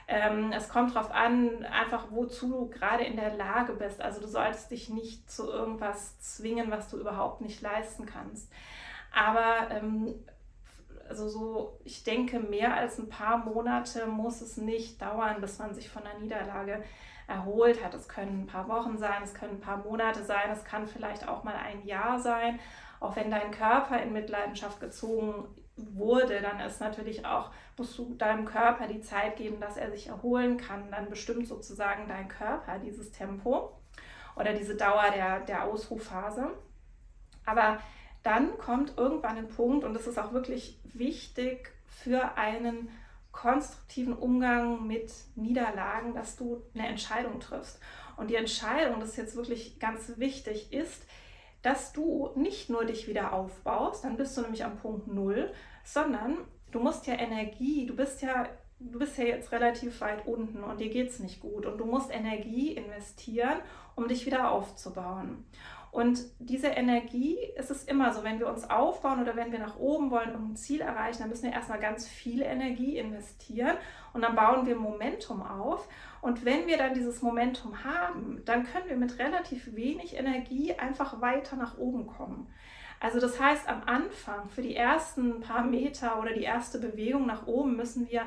Ähm, 0.08 0.52
es 0.52 0.68
kommt 0.68 0.94
darauf 0.94 1.10
an, 1.10 1.64
einfach 1.64 2.06
wozu 2.10 2.48
du 2.48 2.68
gerade 2.70 3.04
in 3.04 3.16
der 3.16 3.34
Lage 3.34 3.74
bist. 3.74 4.00
Also 4.00 4.20
du 4.20 4.26
solltest 4.26 4.70
dich 4.70 4.88
nicht 4.88 5.30
zu 5.30 5.50
irgendwas 5.50 6.18
zwingen, 6.20 6.70
was 6.70 6.88
du 6.88 6.98
überhaupt 6.98 7.40
nicht 7.40 7.60
leisten 7.60 8.06
kannst. 8.06 8.50
Aber 9.12 9.70
ähm, 9.70 10.14
also 11.08 11.28
so, 11.28 11.80
ich 11.84 12.04
denke, 12.04 12.38
mehr 12.40 12.74
als 12.74 12.98
ein 12.98 13.08
paar 13.08 13.38
Monate 13.38 14.06
muss 14.06 14.40
es 14.40 14.56
nicht 14.56 15.02
dauern, 15.02 15.40
bis 15.40 15.58
man 15.58 15.74
sich 15.74 15.88
von 15.88 16.02
der 16.02 16.18
Niederlage 16.18 16.82
erholt 17.26 17.84
hat. 17.84 17.94
Es 17.94 18.08
können 18.08 18.42
ein 18.42 18.46
paar 18.46 18.68
Wochen 18.68 18.98
sein, 18.98 19.22
es 19.24 19.34
können 19.34 19.54
ein 19.54 19.60
paar 19.60 19.78
Monate 19.78 20.24
sein, 20.24 20.50
es 20.52 20.64
kann 20.64 20.86
vielleicht 20.86 21.28
auch 21.28 21.42
mal 21.42 21.56
ein 21.56 21.84
Jahr 21.84 22.20
sein. 22.20 22.60
Auch 23.00 23.16
wenn 23.16 23.30
dein 23.30 23.50
Körper 23.50 24.00
in 24.00 24.12
Mitleidenschaft 24.12 24.80
gezogen 24.80 25.48
wurde, 25.76 26.40
dann 26.40 26.60
ist 26.60 26.80
natürlich 26.80 27.26
auch, 27.26 27.50
musst 27.76 27.96
du 27.98 28.14
deinem 28.14 28.44
Körper 28.44 28.86
die 28.86 29.02
Zeit 29.02 29.36
geben, 29.36 29.60
dass 29.60 29.76
er 29.76 29.90
sich 29.90 30.08
erholen 30.08 30.56
kann. 30.56 30.90
Dann 30.90 31.10
bestimmt 31.10 31.46
sozusagen 31.46 32.08
dein 32.08 32.28
Körper 32.28 32.78
dieses 32.78 33.12
Tempo 33.12 33.78
oder 34.36 34.52
diese 34.54 34.74
Dauer 34.74 35.10
der, 35.14 35.40
der 35.40 35.64
Ausrufphase. 35.64 36.48
Aber 37.44 37.80
dann 38.22 38.58
kommt 38.58 38.96
irgendwann 38.96 39.36
ein 39.36 39.48
Punkt, 39.48 39.84
und 39.84 39.94
das 39.94 40.06
ist 40.06 40.18
auch 40.18 40.32
wirklich 40.32 40.80
wichtig 40.84 41.72
für 41.84 42.36
einen 42.36 42.88
konstruktiven 43.30 44.14
Umgang 44.14 44.86
mit 44.86 45.12
Niederlagen, 45.36 46.14
dass 46.14 46.36
du 46.36 46.62
eine 46.74 46.88
Entscheidung 46.88 47.38
triffst. 47.38 47.78
Und 48.16 48.28
die 48.30 48.34
Entscheidung, 48.34 48.98
das 48.98 49.10
ist 49.10 49.16
jetzt 49.16 49.36
wirklich 49.36 49.78
ganz 49.78 50.12
wichtig, 50.16 50.72
ist, 50.72 51.04
dass 51.66 51.92
du 51.92 52.30
nicht 52.36 52.70
nur 52.70 52.84
dich 52.84 53.08
wieder 53.08 53.32
aufbaust, 53.32 54.04
dann 54.04 54.16
bist 54.16 54.36
du 54.36 54.42
nämlich 54.42 54.64
am 54.64 54.76
Punkt 54.76 55.08
Null, 55.08 55.50
sondern 55.82 56.38
du 56.70 56.78
musst 56.78 57.08
ja 57.08 57.14
Energie, 57.14 57.86
du 57.86 57.96
bist 57.96 58.22
ja, 58.22 58.48
du 58.78 59.00
bist 59.00 59.18
ja 59.18 59.24
jetzt 59.24 59.50
relativ 59.50 60.00
weit 60.00 60.28
unten 60.28 60.62
und 60.62 60.80
dir 60.80 60.90
geht 60.90 61.08
es 61.08 61.18
nicht 61.18 61.40
gut 61.40 61.66
und 61.66 61.78
du 61.78 61.84
musst 61.84 62.12
Energie 62.12 62.70
investieren, 62.70 63.58
um 63.96 64.06
dich 64.06 64.26
wieder 64.26 64.52
aufzubauen. 64.52 65.44
Und 65.96 66.26
diese 66.40 66.66
Energie 66.66 67.38
ist 67.56 67.70
es 67.70 67.84
immer 67.84 68.12
so, 68.12 68.22
wenn 68.22 68.38
wir 68.38 68.48
uns 68.48 68.68
aufbauen 68.68 69.22
oder 69.22 69.34
wenn 69.34 69.50
wir 69.50 69.58
nach 69.58 69.78
oben 69.78 70.10
wollen 70.10 70.34
und 70.34 70.50
ein 70.50 70.56
Ziel 70.56 70.82
erreichen, 70.82 71.20
dann 71.20 71.30
müssen 71.30 71.44
wir 71.44 71.54
erstmal 71.54 71.78
ganz 71.78 72.06
viel 72.06 72.42
Energie 72.42 72.98
investieren 72.98 73.78
und 74.12 74.20
dann 74.20 74.36
bauen 74.36 74.66
wir 74.66 74.76
Momentum 74.76 75.40
auf. 75.40 75.88
Und 76.20 76.44
wenn 76.44 76.66
wir 76.66 76.76
dann 76.76 76.92
dieses 76.92 77.22
Momentum 77.22 77.82
haben, 77.82 78.42
dann 78.44 78.64
können 78.64 78.90
wir 78.90 78.96
mit 78.98 79.18
relativ 79.18 79.74
wenig 79.74 80.18
Energie 80.18 80.74
einfach 80.74 81.22
weiter 81.22 81.56
nach 81.56 81.78
oben 81.78 82.06
kommen. 82.06 82.46
Also 83.00 83.18
das 83.18 83.40
heißt, 83.40 83.66
am 83.66 83.82
Anfang, 83.86 84.50
für 84.50 84.60
die 84.60 84.76
ersten 84.76 85.40
paar 85.40 85.64
Meter 85.64 86.20
oder 86.20 86.34
die 86.34 86.42
erste 86.42 86.78
Bewegung 86.78 87.24
nach 87.24 87.46
oben, 87.46 87.74
müssen 87.74 88.06
wir 88.10 88.26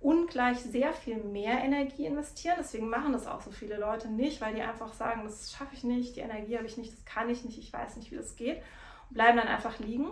ungleich 0.00 0.58
sehr 0.58 0.92
viel 0.92 1.18
mehr 1.18 1.62
Energie 1.62 2.06
investieren. 2.06 2.56
Deswegen 2.58 2.88
machen 2.88 3.12
das 3.12 3.26
auch 3.26 3.42
so 3.42 3.50
viele 3.50 3.76
Leute 3.76 4.08
nicht, 4.08 4.40
weil 4.40 4.54
die 4.54 4.62
einfach 4.62 4.94
sagen, 4.94 5.22
das 5.24 5.52
schaffe 5.52 5.74
ich 5.74 5.84
nicht, 5.84 6.16
die 6.16 6.20
Energie 6.20 6.56
habe 6.56 6.66
ich 6.66 6.78
nicht, 6.78 6.92
das 6.92 7.04
kann 7.04 7.28
ich 7.28 7.44
nicht, 7.44 7.58
ich 7.58 7.72
weiß 7.72 7.96
nicht, 7.96 8.10
wie 8.10 8.16
das 8.16 8.36
geht 8.36 8.62
und 9.08 9.14
bleiben 9.14 9.36
dann 9.36 9.48
einfach 9.48 9.78
liegen. 9.78 10.08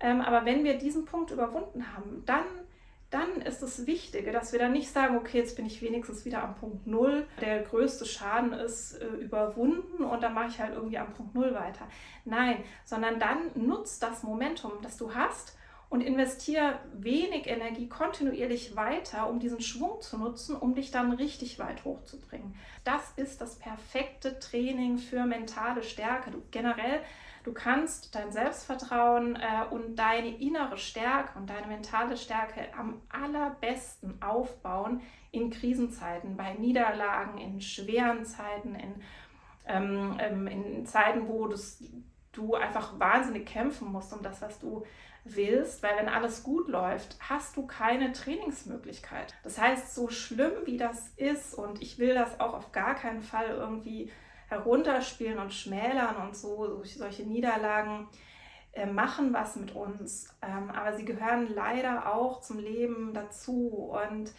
Ähm, 0.00 0.20
aber 0.20 0.44
wenn 0.44 0.64
wir 0.64 0.76
diesen 0.76 1.06
Punkt 1.06 1.30
überwunden 1.30 1.94
haben, 1.96 2.22
dann, 2.26 2.44
dann 3.08 3.40
ist 3.40 3.62
es 3.62 3.86
Wichtige, 3.86 4.30
dass 4.30 4.52
wir 4.52 4.58
dann 4.58 4.72
nicht 4.72 4.90
sagen, 4.90 5.16
okay, 5.16 5.38
jetzt 5.38 5.56
bin 5.56 5.64
ich 5.64 5.80
wenigstens 5.80 6.26
wieder 6.26 6.42
am 6.42 6.54
Punkt 6.56 6.86
Null, 6.86 7.26
der 7.40 7.62
größte 7.62 8.04
Schaden 8.04 8.52
ist 8.52 9.00
äh, 9.00 9.06
überwunden 9.06 10.04
und 10.04 10.22
dann 10.22 10.34
mache 10.34 10.48
ich 10.48 10.60
halt 10.60 10.74
irgendwie 10.74 10.98
am 10.98 11.14
Punkt 11.14 11.34
Null 11.34 11.54
weiter. 11.54 11.88
Nein, 12.26 12.62
sondern 12.84 13.18
dann 13.18 13.38
nutzt 13.54 14.02
das 14.02 14.22
Momentum, 14.22 14.72
das 14.82 14.98
du 14.98 15.14
hast 15.14 15.56
und 15.94 16.00
investiere 16.00 16.80
wenig 16.92 17.46
Energie 17.46 17.88
kontinuierlich 17.88 18.74
weiter, 18.74 19.30
um 19.30 19.38
diesen 19.38 19.60
Schwung 19.60 20.00
zu 20.00 20.18
nutzen, 20.18 20.56
um 20.56 20.74
dich 20.74 20.90
dann 20.90 21.12
richtig 21.12 21.60
weit 21.60 21.84
hochzubringen. 21.84 22.56
Das 22.82 23.12
ist 23.14 23.40
das 23.40 23.60
perfekte 23.60 24.40
Training 24.40 24.98
für 24.98 25.24
mentale 25.24 25.84
Stärke. 25.84 26.32
Du 26.32 26.42
generell, 26.50 27.00
du 27.44 27.52
kannst 27.52 28.12
dein 28.16 28.32
Selbstvertrauen 28.32 29.36
äh, 29.36 29.72
und 29.72 29.94
deine 29.94 30.36
innere 30.36 30.78
Stärke 30.78 31.38
und 31.38 31.48
deine 31.48 31.68
mentale 31.68 32.16
Stärke 32.16 32.66
am 32.76 33.00
allerbesten 33.08 34.20
aufbauen 34.20 35.00
in 35.30 35.50
Krisenzeiten, 35.50 36.36
bei 36.36 36.54
Niederlagen, 36.54 37.38
in 37.38 37.60
schweren 37.60 38.24
Zeiten, 38.24 38.74
in, 38.74 38.94
ähm, 39.68 40.18
ähm 40.18 40.46
in 40.48 40.86
Zeiten, 40.86 41.28
wo 41.28 41.54
du 42.32 42.54
einfach 42.56 42.98
wahnsinnig 42.98 43.46
kämpfen 43.46 43.92
musst 43.92 44.12
um 44.12 44.24
das, 44.24 44.42
was 44.42 44.58
du 44.58 44.84
willst, 45.24 45.82
weil 45.82 45.96
wenn 45.96 46.08
alles 46.08 46.42
gut 46.42 46.68
läuft, 46.68 47.16
hast 47.20 47.56
du 47.56 47.66
keine 47.66 48.12
Trainingsmöglichkeit. 48.12 49.34
Das 49.42 49.58
heißt, 49.58 49.94
so 49.94 50.08
schlimm 50.08 50.52
wie 50.64 50.76
das 50.76 51.08
ist, 51.16 51.54
und 51.54 51.82
ich 51.82 51.98
will 51.98 52.14
das 52.14 52.40
auch 52.40 52.54
auf 52.54 52.72
gar 52.72 52.94
keinen 52.94 53.22
Fall 53.22 53.48
irgendwie 53.48 54.10
herunterspielen 54.48 55.38
und 55.38 55.52
schmälern 55.52 56.16
und 56.16 56.36
so, 56.36 56.82
solche 56.84 57.24
Niederlagen 57.24 58.08
äh, 58.72 58.86
machen 58.86 59.32
was 59.32 59.56
mit 59.56 59.74
uns, 59.74 60.28
ähm, 60.42 60.70
aber 60.70 60.96
sie 60.96 61.04
gehören 61.04 61.52
leider 61.54 62.14
auch 62.14 62.40
zum 62.40 62.58
Leben 62.58 63.14
dazu 63.14 63.92
und 63.92 64.32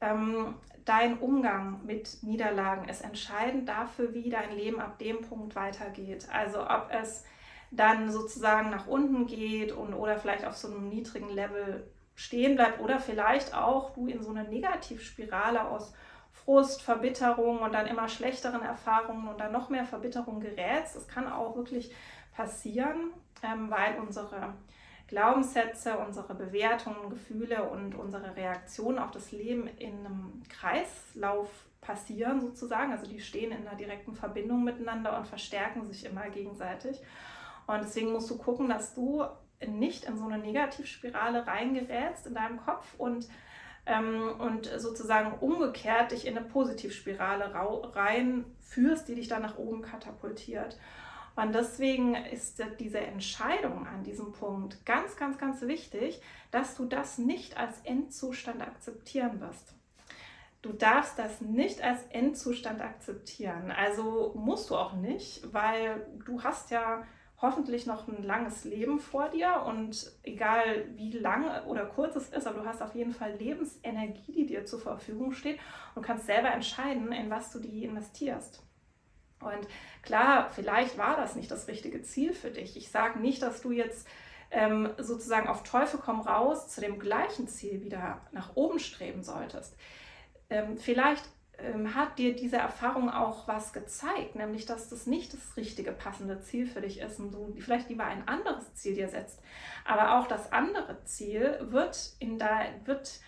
ähm, 0.00 0.56
dein 0.84 1.18
Umgang 1.18 1.84
mit 1.84 2.22
Niederlagen 2.22 2.88
ist 2.88 3.02
entscheidend 3.02 3.68
dafür, 3.68 4.12
wie 4.14 4.30
dein 4.30 4.52
Leben 4.56 4.80
ab 4.80 4.98
dem 4.98 5.20
Punkt 5.20 5.54
weitergeht. 5.54 6.26
Also 6.32 6.62
ob 6.62 6.88
es 6.90 7.24
dann 7.72 8.10
sozusagen 8.10 8.70
nach 8.70 8.86
unten 8.86 9.26
geht 9.26 9.72
und 9.72 9.94
oder 9.94 10.16
vielleicht 10.16 10.44
auf 10.44 10.56
so 10.56 10.68
einem 10.68 10.88
niedrigen 10.88 11.30
Level 11.30 11.90
stehen 12.14 12.54
bleibt 12.54 12.80
oder 12.80 13.00
vielleicht 13.00 13.54
auch 13.54 13.94
du 13.94 14.06
in 14.06 14.22
so 14.22 14.30
eine 14.30 14.44
Negativspirale 14.44 15.66
aus 15.66 15.94
Frust, 16.30 16.82
Verbitterung 16.82 17.60
und 17.60 17.72
dann 17.72 17.86
immer 17.86 18.08
schlechteren 18.08 18.62
Erfahrungen 18.62 19.28
und 19.28 19.40
dann 19.40 19.52
noch 19.52 19.70
mehr 19.70 19.84
Verbitterung 19.84 20.40
gerätst. 20.40 20.96
Das 20.96 21.08
kann 21.08 21.30
auch 21.30 21.56
wirklich 21.56 21.94
passieren, 22.34 23.12
ähm, 23.42 23.70
weil 23.70 23.98
unsere 23.98 24.54
Glaubenssätze, 25.08 25.96
unsere 25.98 26.34
Bewertungen, 26.34 27.10
Gefühle 27.10 27.64
und 27.64 27.94
unsere 27.94 28.36
Reaktionen 28.36 28.98
auf 28.98 29.10
das 29.10 29.32
Leben 29.32 29.66
in 29.78 30.06
einem 30.06 30.42
Kreislauf 30.48 31.48
passieren 31.80 32.40
sozusagen. 32.40 32.92
Also 32.92 33.06
die 33.06 33.20
stehen 33.20 33.52
in 33.52 33.66
einer 33.66 33.76
direkten 33.76 34.14
Verbindung 34.14 34.64
miteinander 34.64 35.16
und 35.16 35.26
verstärken 35.26 35.86
sich 35.86 36.04
immer 36.04 36.28
gegenseitig. 36.30 37.00
Und 37.72 37.82
deswegen 37.84 38.12
musst 38.12 38.28
du 38.28 38.36
gucken, 38.36 38.68
dass 38.68 38.94
du 38.94 39.24
nicht 39.66 40.04
in 40.04 40.18
so 40.18 40.26
eine 40.26 40.36
Negativspirale 40.36 41.46
reingerätst 41.46 42.26
in 42.26 42.34
deinem 42.34 42.58
Kopf 42.58 42.94
und, 42.98 43.28
ähm, 43.86 44.34
und 44.38 44.66
sozusagen 44.76 45.38
umgekehrt 45.38 46.12
dich 46.12 46.26
in 46.26 46.36
eine 46.36 46.46
Positivspirale 46.46 47.54
reinführst, 47.94 49.08
die 49.08 49.14
dich 49.14 49.28
dann 49.28 49.40
nach 49.40 49.56
oben 49.56 49.80
katapultiert. 49.80 50.78
Und 51.34 51.54
deswegen 51.54 52.14
ist 52.14 52.62
diese 52.78 53.00
Entscheidung 53.00 53.86
an 53.86 54.04
diesem 54.04 54.32
Punkt 54.32 54.84
ganz, 54.84 55.16
ganz, 55.16 55.38
ganz 55.38 55.62
wichtig, 55.62 56.20
dass 56.50 56.76
du 56.76 56.84
das 56.84 57.16
nicht 57.16 57.56
als 57.56 57.80
Endzustand 57.84 58.60
akzeptieren 58.60 59.40
wirst. 59.40 59.72
Du 60.60 60.74
darfst 60.74 61.18
das 61.18 61.40
nicht 61.40 61.82
als 61.82 62.02
Endzustand 62.10 62.82
akzeptieren. 62.82 63.70
Also 63.70 64.34
musst 64.36 64.68
du 64.68 64.76
auch 64.76 64.92
nicht, 64.92 65.54
weil 65.54 66.06
du 66.26 66.42
hast 66.42 66.70
ja 66.70 67.02
hoffentlich 67.42 67.86
noch 67.86 68.06
ein 68.06 68.22
langes 68.22 68.64
Leben 68.64 69.00
vor 69.00 69.28
dir 69.28 69.64
und 69.66 70.12
egal 70.22 70.86
wie 70.94 71.10
lang 71.10 71.66
oder 71.66 71.84
kurz 71.84 72.14
es 72.14 72.28
ist, 72.28 72.46
aber 72.46 72.60
du 72.60 72.66
hast 72.66 72.80
auf 72.80 72.94
jeden 72.94 73.12
Fall 73.12 73.34
Lebensenergie, 73.34 74.32
die 74.32 74.46
dir 74.46 74.64
zur 74.64 74.80
Verfügung 74.80 75.32
steht 75.32 75.58
und 75.96 76.02
kannst 76.02 76.26
selber 76.26 76.52
entscheiden, 76.52 77.10
in 77.10 77.28
was 77.30 77.50
du 77.50 77.58
die 77.58 77.84
investierst. 77.84 78.62
Und 79.40 79.66
klar, 80.02 80.50
vielleicht 80.54 80.96
war 80.98 81.16
das 81.16 81.34
nicht 81.34 81.50
das 81.50 81.66
richtige 81.66 82.02
Ziel 82.02 82.32
für 82.32 82.50
dich. 82.50 82.76
Ich 82.76 82.90
sage 82.90 83.18
nicht, 83.18 83.42
dass 83.42 83.60
du 83.60 83.72
jetzt 83.72 84.06
ähm, 84.52 84.90
sozusagen 84.98 85.48
auf 85.48 85.64
Teufel 85.64 85.98
komm 86.02 86.20
raus 86.20 86.68
zu 86.68 86.80
dem 86.80 87.00
gleichen 87.00 87.48
Ziel 87.48 87.82
wieder 87.82 88.20
nach 88.30 88.54
oben 88.54 88.78
streben 88.78 89.24
solltest. 89.24 89.76
Ähm, 90.48 90.76
vielleicht 90.78 91.24
hat 91.94 92.18
dir 92.18 92.34
diese 92.34 92.56
Erfahrung 92.56 93.10
auch 93.10 93.46
was 93.46 93.72
gezeigt, 93.72 94.34
nämlich 94.34 94.66
dass 94.66 94.88
das 94.88 95.06
nicht 95.06 95.32
das 95.32 95.56
richtige, 95.56 95.92
passende 95.92 96.40
Ziel 96.42 96.66
für 96.66 96.80
dich 96.80 97.00
ist 97.00 97.20
und 97.20 97.32
du 97.32 97.54
vielleicht 97.58 97.88
lieber 97.88 98.04
ein 98.04 98.26
anderes 98.26 98.74
Ziel 98.74 98.94
dir 98.94 99.08
setzt. 99.08 99.40
Aber 99.84 100.18
auch 100.18 100.26
das 100.26 100.52
andere 100.52 101.02
Ziel 101.04 101.58
wird, 101.60 102.14
in 102.18 102.38
dein, 102.38 102.86
wird 102.86 103.20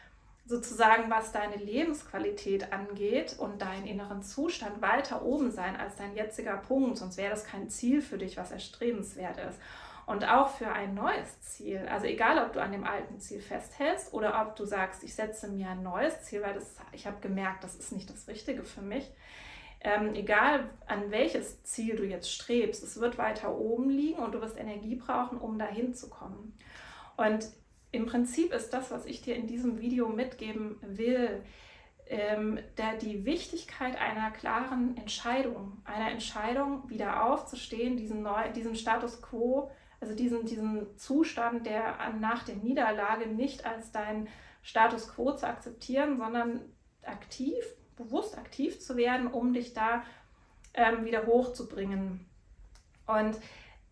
sozusagen, 0.47 1.11
was 1.11 1.33
deine 1.33 1.57
Lebensqualität 1.57 2.73
angeht 2.73 3.37
und 3.39 3.63
deinen 3.63 3.87
inneren 3.87 4.23
Zustand 4.23 4.83
weiter 4.83 5.23
oben 5.23 5.51
sein 5.51 5.77
als 5.77 5.97
dein 5.97 6.15
jetziger 6.15 6.57
Punkt, 6.57 6.99
sonst 6.99 7.17
wäre 7.17 7.31
das 7.31 7.45
kein 7.45 7.71
Ziel 7.71 8.03
für 8.03 8.19
dich, 8.19 8.37
was 8.37 8.51
erstrebenswert 8.51 9.39
ist 9.39 9.59
und 10.07 10.29
auch 10.29 10.51
für 10.51 10.71
ein 10.71 10.95
neues 10.95 11.41
Ziel. 11.41 11.87
Also 11.91 12.07
egal, 12.07 12.45
ob 12.45 12.53
du 12.53 12.61
an 12.61 12.73
dem 12.73 12.85
alten 12.85 13.19
Ziel 13.19 13.41
festhältst 13.41 14.13
oder 14.13 14.41
ob 14.43 14.57
du 14.57 14.65
sagst, 14.65 15.03
ich 15.03 15.15
setze 15.15 15.49
mir 15.49 15.71
ein 15.71 15.83
neues 15.83 16.23
Ziel, 16.23 16.43
weil 16.43 16.55
das, 16.55 16.77
ich 16.93 17.07
habe 17.07 17.21
gemerkt, 17.21 17.65
das 17.65 17.75
ist 17.77 17.93
nicht 17.93 18.11
das 18.11 18.29
Richtige 18.29 18.65
für 18.65 18.83
mich. 18.83 19.11
Ähm, 19.81 20.15
egal 20.15 20.71
an 20.87 21.11
welches 21.11 21.63
Ziel 21.63 21.97
du 21.97 22.05
jetzt 22.05 22.31
strebst, 22.33 22.83
es 22.83 23.01
wird 23.01 23.19
weiter 23.19 23.57
oben 23.57 23.91
liegen 23.91 24.19
und 24.19 24.35
du 24.35 24.41
wirst 24.41 24.59
Energie 24.59 24.97
brauchen, 24.97 25.39
um 25.39 25.59
dahin 25.59 25.95
zu 25.95 26.09
kommen. 26.09 26.59
Und 27.17 27.47
im 27.93 28.07
Prinzip 28.07 28.53
ist 28.53 28.71
das, 28.71 28.91
was 28.91 29.07
ich 29.07 29.23
dir 29.23 29.37
in 29.37 29.47
diesem 29.47 29.81
Video 29.81 30.09
mitgeben 30.09 30.77
will, 30.83 31.43
ähm, 32.07 32.59
der, 32.77 32.97
die 32.97 33.25
Wichtigkeit 33.25 33.99
einer 33.99 34.31
klaren 34.31 34.97
Entscheidung, 34.97 35.81
einer 35.85 36.11
Entscheidung, 36.11 36.89
wieder 36.89 37.25
aufzustehen, 37.25 37.97
diesen, 37.97 38.23
neu, 38.23 38.51
diesen 38.53 38.75
Status 38.75 39.23
quo 39.23 39.71
also 40.01 40.15
diesen, 40.15 40.45
diesen 40.45 40.97
Zustand, 40.97 41.67
der 41.67 41.97
nach 42.21 42.45
der 42.45 42.57
Niederlage 42.57 43.27
nicht 43.27 43.65
als 43.65 43.93
dein 43.93 44.29
Status 44.63 45.09
quo 45.15 45.33
zu 45.33 45.47
akzeptieren, 45.47 46.17
sondern 46.17 46.61
aktiv, 47.03 47.65
bewusst 47.97 48.37
aktiv 48.37 48.81
zu 48.81 48.97
werden, 48.97 49.27
um 49.27 49.53
dich 49.53 49.75
da 49.75 50.03
ähm, 50.73 51.05
wieder 51.05 51.27
hochzubringen. 51.27 52.27
Und 53.07 53.39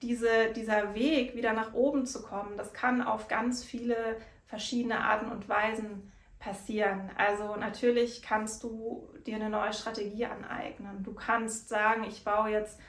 diese, 0.00 0.52
dieser 0.54 0.94
Weg, 0.94 1.37
wieder 1.37 1.52
nach 1.52 1.75
oben 1.75 2.06
zu 2.06 2.23
kommen, 2.23 2.56
das 2.56 2.73
kann 2.73 3.02
auf 3.02 3.28
ganz 3.28 3.62
viele 3.62 4.16
verschiedene 4.47 5.00
Arten 5.00 5.30
und 5.30 5.49
Weisen 5.49 6.12
passieren. 6.38 7.11
Also 7.16 7.56
natürlich 7.56 8.21
kannst 8.21 8.64
du 8.64 9.09
dir 9.26 9.37
eine 9.37 9.49
neue 9.49 9.73
Strategie 9.73 10.26
aneignen. 10.26 11.02
Du 11.04 11.14
kannst 11.14 11.68
sagen, 11.68 12.04
ich 12.04 12.25
baue 12.25 12.50
jetzt 12.50 12.80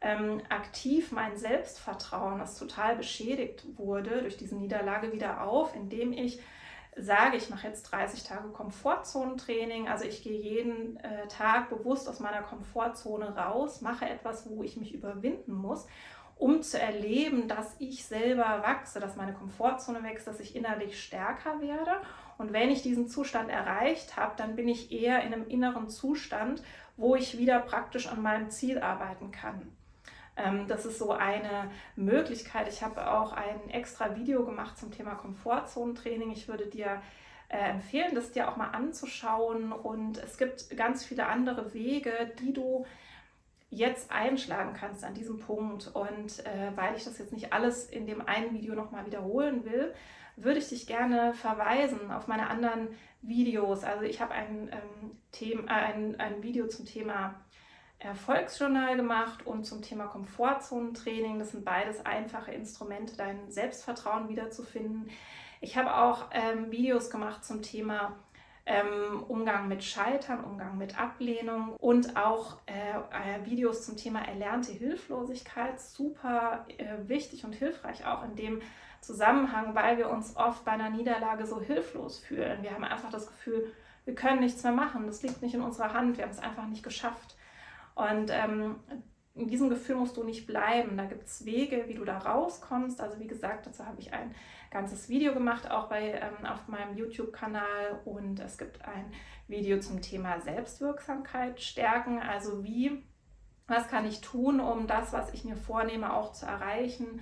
ähm, 0.00 0.40
aktiv 0.48 1.12
mein 1.12 1.36
Selbstvertrauen, 1.36 2.38
das 2.38 2.58
total 2.58 2.96
beschädigt 2.96 3.64
wurde 3.76 4.22
durch 4.22 4.36
diese 4.36 4.56
Niederlage, 4.56 5.12
wieder 5.12 5.42
auf, 5.44 5.74
indem 5.74 6.12
ich 6.12 6.40
sage, 6.96 7.36
ich 7.36 7.50
mache 7.50 7.68
jetzt 7.68 7.82
30 7.84 8.24
Tage 8.24 8.48
Komfortzonentraining, 8.48 9.88
also 9.88 10.04
ich 10.04 10.22
gehe 10.22 10.38
jeden 10.38 10.96
äh, 10.98 11.28
Tag 11.28 11.68
bewusst 11.68 12.08
aus 12.08 12.20
meiner 12.20 12.42
Komfortzone 12.42 13.36
raus, 13.36 13.80
mache 13.80 14.08
etwas, 14.08 14.48
wo 14.48 14.62
ich 14.62 14.76
mich 14.76 14.94
überwinden 14.94 15.52
muss, 15.52 15.86
um 16.36 16.62
zu 16.62 16.80
erleben, 16.80 17.48
dass 17.48 17.76
ich 17.78 18.04
selber 18.06 18.62
wachse, 18.62 18.98
dass 18.98 19.16
meine 19.16 19.34
Komfortzone 19.34 20.02
wächst, 20.02 20.26
dass 20.26 20.40
ich 20.40 20.56
innerlich 20.56 21.02
stärker 21.02 21.60
werde. 21.60 21.92
Und 22.38 22.54
wenn 22.54 22.70
ich 22.70 22.80
diesen 22.80 23.08
Zustand 23.08 23.50
erreicht 23.50 24.16
habe, 24.16 24.32
dann 24.38 24.56
bin 24.56 24.66
ich 24.66 24.90
eher 24.90 25.22
in 25.22 25.34
einem 25.34 25.46
inneren 25.46 25.90
Zustand, 25.90 26.62
wo 26.96 27.14
ich 27.14 27.36
wieder 27.36 27.60
praktisch 27.60 28.08
an 28.08 28.22
meinem 28.22 28.50
Ziel 28.50 28.78
arbeiten 28.78 29.30
kann. 29.30 29.70
Ähm, 30.36 30.66
das 30.68 30.86
ist 30.86 30.98
so 30.98 31.12
eine 31.12 31.70
Möglichkeit. 31.96 32.68
Ich 32.68 32.82
habe 32.82 33.10
auch 33.10 33.32
ein 33.32 33.70
extra 33.70 34.16
Video 34.16 34.44
gemacht 34.44 34.78
zum 34.78 34.90
Thema 34.90 35.14
Komfortzonentraining. 35.14 36.30
Ich 36.30 36.48
würde 36.48 36.66
dir 36.66 37.02
äh, 37.48 37.70
empfehlen, 37.70 38.14
das 38.14 38.32
dir 38.32 38.48
auch 38.48 38.56
mal 38.56 38.70
anzuschauen. 38.70 39.72
Und 39.72 40.18
es 40.18 40.38
gibt 40.38 40.76
ganz 40.76 41.04
viele 41.04 41.26
andere 41.26 41.74
Wege, 41.74 42.32
die 42.40 42.52
du 42.52 42.86
jetzt 43.70 44.10
einschlagen 44.10 44.74
kannst 44.74 45.04
an 45.04 45.14
diesem 45.14 45.38
Punkt. 45.38 45.88
Und 45.94 46.44
äh, 46.46 46.72
weil 46.76 46.96
ich 46.96 47.04
das 47.04 47.18
jetzt 47.18 47.32
nicht 47.32 47.52
alles 47.52 47.88
in 47.88 48.06
dem 48.06 48.26
einen 48.26 48.52
Video 48.52 48.74
nochmal 48.74 49.06
wiederholen 49.06 49.64
will, 49.64 49.94
würde 50.36 50.58
ich 50.58 50.68
dich 50.68 50.86
gerne 50.86 51.34
verweisen 51.34 52.10
auf 52.10 52.26
meine 52.26 52.48
anderen 52.48 52.88
Videos. 53.22 53.84
Also 53.84 54.04
ich 54.04 54.20
habe 54.20 54.32
ein, 54.32 54.70
ähm, 54.72 55.66
äh, 55.66 55.70
ein, 55.70 56.18
ein 56.18 56.42
Video 56.42 56.66
zum 56.68 56.86
Thema 56.86 57.34
Erfolgsjournal 58.00 58.96
gemacht 58.96 59.46
und 59.46 59.64
zum 59.64 59.82
Thema 59.82 60.06
Komfortzonentraining. 60.06 61.38
Das 61.38 61.52
sind 61.52 61.64
beides 61.64 62.04
einfache 62.04 62.50
Instrumente, 62.50 63.16
dein 63.16 63.50
Selbstvertrauen 63.50 64.28
wiederzufinden. 64.28 65.10
Ich 65.60 65.76
habe 65.76 65.94
auch 65.94 66.26
ähm, 66.32 66.70
Videos 66.70 67.10
gemacht 67.10 67.44
zum 67.44 67.60
Thema 67.60 68.16
ähm, 68.64 69.22
Umgang 69.28 69.68
mit 69.68 69.84
Scheitern, 69.84 70.42
Umgang 70.44 70.78
mit 70.78 70.98
Ablehnung 70.98 71.76
und 71.76 72.16
auch 72.16 72.56
äh, 72.66 72.72
äh, 72.72 73.44
Videos 73.44 73.84
zum 73.84 73.98
Thema 73.98 74.20
erlernte 74.26 74.72
Hilflosigkeit. 74.72 75.78
Super 75.78 76.64
äh, 76.78 77.08
wichtig 77.08 77.44
und 77.44 77.52
hilfreich 77.52 78.06
auch 78.06 78.24
in 78.24 78.34
dem 78.34 78.62
Zusammenhang, 79.02 79.74
weil 79.74 79.98
wir 79.98 80.08
uns 80.08 80.36
oft 80.36 80.64
bei 80.64 80.72
einer 80.72 80.90
Niederlage 80.90 81.46
so 81.46 81.60
hilflos 81.60 82.18
fühlen. 82.18 82.62
Wir 82.62 82.72
haben 82.72 82.84
einfach 82.84 83.10
das 83.10 83.26
Gefühl, 83.26 83.72
wir 84.04 84.14
können 84.14 84.40
nichts 84.40 84.62
mehr 84.62 84.72
machen, 84.72 85.06
das 85.06 85.22
liegt 85.22 85.42
nicht 85.42 85.54
in 85.54 85.62
unserer 85.62 85.92
Hand, 85.92 86.16
wir 86.16 86.24
haben 86.24 86.32
es 86.32 86.38
einfach 86.38 86.66
nicht 86.66 86.82
geschafft. 86.82 87.36
Und 87.94 88.30
ähm, 88.30 88.76
in 89.34 89.48
diesem 89.48 89.70
Gefühl 89.70 89.96
musst 89.96 90.16
du 90.16 90.24
nicht 90.24 90.46
bleiben. 90.46 90.96
Da 90.96 91.04
gibt 91.04 91.26
es 91.26 91.44
Wege, 91.44 91.84
wie 91.86 91.94
du 91.94 92.04
da 92.04 92.18
rauskommst. 92.18 93.00
Also 93.00 93.18
wie 93.20 93.26
gesagt, 93.26 93.66
dazu 93.66 93.86
habe 93.86 94.00
ich 94.00 94.12
ein 94.12 94.34
ganzes 94.70 95.08
Video 95.08 95.34
gemacht, 95.34 95.70
auch 95.70 95.88
bei, 95.88 96.12
ähm, 96.12 96.46
auf 96.46 96.68
meinem 96.68 96.96
YouTube-Kanal. 96.96 98.00
Und 98.04 98.40
es 98.40 98.58
gibt 98.58 98.84
ein 98.84 99.12
Video 99.48 99.78
zum 99.80 100.02
Thema 100.02 100.40
Selbstwirksamkeit 100.40 101.60
stärken. 101.60 102.18
Also 102.18 102.64
wie, 102.64 103.04
was 103.66 103.88
kann 103.88 104.06
ich 104.06 104.20
tun, 104.20 104.60
um 104.60 104.86
das, 104.86 105.12
was 105.12 105.32
ich 105.32 105.44
mir 105.44 105.56
vornehme, 105.56 106.12
auch 106.12 106.32
zu 106.32 106.46
erreichen 106.46 107.20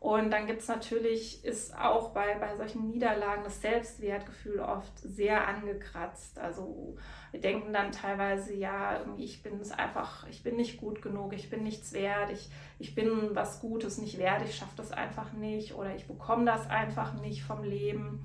und 0.00 0.30
dann 0.30 0.46
gibt 0.46 0.60
es 0.60 0.68
natürlich, 0.68 1.44
ist 1.44 1.76
auch 1.76 2.10
bei, 2.10 2.34
bei 2.38 2.56
solchen 2.56 2.88
Niederlagen 2.88 3.42
das 3.42 3.60
Selbstwertgefühl 3.60 4.60
oft 4.60 4.96
sehr 4.98 5.48
angekratzt. 5.48 6.38
Also 6.38 6.96
wir 7.32 7.40
denken 7.40 7.72
dann 7.72 7.90
teilweise, 7.90 8.54
ja, 8.54 9.00
ich 9.16 9.42
bin 9.42 9.58
es 9.60 9.72
einfach, 9.72 10.24
ich 10.28 10.44
bin 10.44 10.54
nicht 10.54 10.78
gut 10.78 11.02
genug, 11.02 11.32
ich 11.32 11.50
bin 11.50 11.64
nichts 11.64 11.92
wert, 11.92 12.30
ich, 12.30 12.48
ich 12.78 12.94
bin 12.94 13.34
was 13.34 13.60
Gutes 13.60 13.98
nicht 13.98 14.18
wert, 14.18 14.42
ich 14.44 14.54
schaffe 14.54 14.76
das 14.76 14.92
einfach 14.92 15.32
nicht 15.32 15.74
oder 15.74 15.92
ich 15.96 16.06
bekomme 16.06 16.44
das 16.44 16.70
einfach 16.70 17.14
nicht 17.20 17.42
vom 17.42 17.64
Leben. 17.64 18.24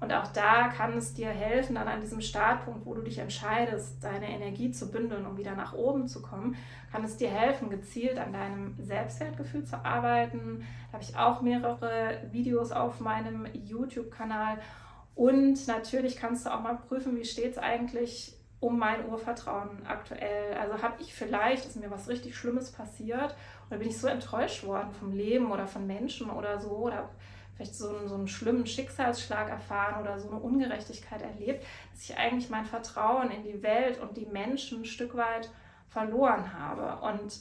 Und 0.00 0.12
auch 0.12 0.26
da 0.28 0.68
kann 0.68 0.96
es 0.96 1.14
dir 1.14 1.28
helfen, 1.28 1.74
dann 1.74 1.88
an 1.88 2.00
diesem 2.00 2.20
Startpunkt, 2.20 2.84
wo 2.84 2.94
du 2.94 3.02
dich 3.02 3.18
entscheidest, 3.18 4.02
deine 4.04 4.28
Energie 4.28 4.70
zu 4.70 4.90
bündeln, 4.90 5.26
um 5.26 5.38
wieder 5.38 5.54
nach 5.54 5.72
oben 5.72 6.06
zu 6.06 6.20
kommen, 6.20 6.56
kann 6.92 7.04
es 7.04 7.16
dir 7.16 7.30
helfen, 7.30 7.70
gezielt 7.70 8.18
an 8.18 8.32
deinem 8.32 8.74
Selbstwertgefühl 8.78 9.64
zu 9.64 9.84
arbeiten. 9.84 10.64
Da 10.88 10.94
habe 10.94 11.02
ich 11.02 11.16
auch 11.16 11.40
mehrere 11.40 12.20
Videos 12.30 12.72
auf 12.72 13.00
meinem 13.00 13.46
YouTube-Kanal. 13.54 14.58
Und 15.14 15.66
natürlich 15.66 16.16
kannst 16.16 16.44
du 16.44 16.50
auch 16.52 16.60
mal 16.60 16.76
prüfen, 16.76 17.16
wie 17.16 17.24
steht 17.24 17.52
es 17.52 17.58
eigentlich 17.58 18.36
um 18.60 18.78
mein 18.78 19.08
Urvertrauen 19.08 19.86
aktuell. 19.86 20.54
Also 20.54 20.82
habe 20.82 21.00
ich 21.00 21.14
vielleicht, 21.14 21.66
ist 21.66 21.76
mir 21.76 21.90
was 21.90 22.08
richtig 22.08 22.36
Schlimmes 22.36 22.70
passiert 22.70 23.34
oder 23.68 23.78
bin 23.78 23.88
ich 23.88 23.98
so 23.98 24.08
enttäuscht 24.08 24.64
worden 24.64 24.92
vom 24.92 25.12
Leben 25.12 25.50
oder 25.50 25.66
von 25.66 25.86
Menschen 25.86 26.30
oder 26.30 26.58
so 26.58 26.70
oder 26.70 27.10
vielleicht 27.56 27.74
so 27.74 27.88
einen, 27.88 28.08
so 28.08 28.14
einen 28.14 28.28
schlimmen 28.28 28.66
Schicksalsschlag 28.66 29.48
erfahren 29.48 30.00
oder 30.00 30.20
so 30.20 30.28
eine 30.28 30.38
Ungerechtigkeit 30.38 31.22
erlebt, 31.22 31.64
dass 31.92 32.04
ich 32.04 32.16
eigentlich 32.16 32.50
mein 32.50 32.66
Vertrauen 32.66 33.30
in 33.30 33.42
die 33.42 33.62
Welt 33.62 33.98
und 33.98 34.16
die 34.16 34.26
Menschen 34.26 34.82
ein 34.82 34.84
Stück 34.84 35.16
weit 35.16 35.50
verloren 35.88 36.52
habe. 36.52 37.02
Und 37.02 37.40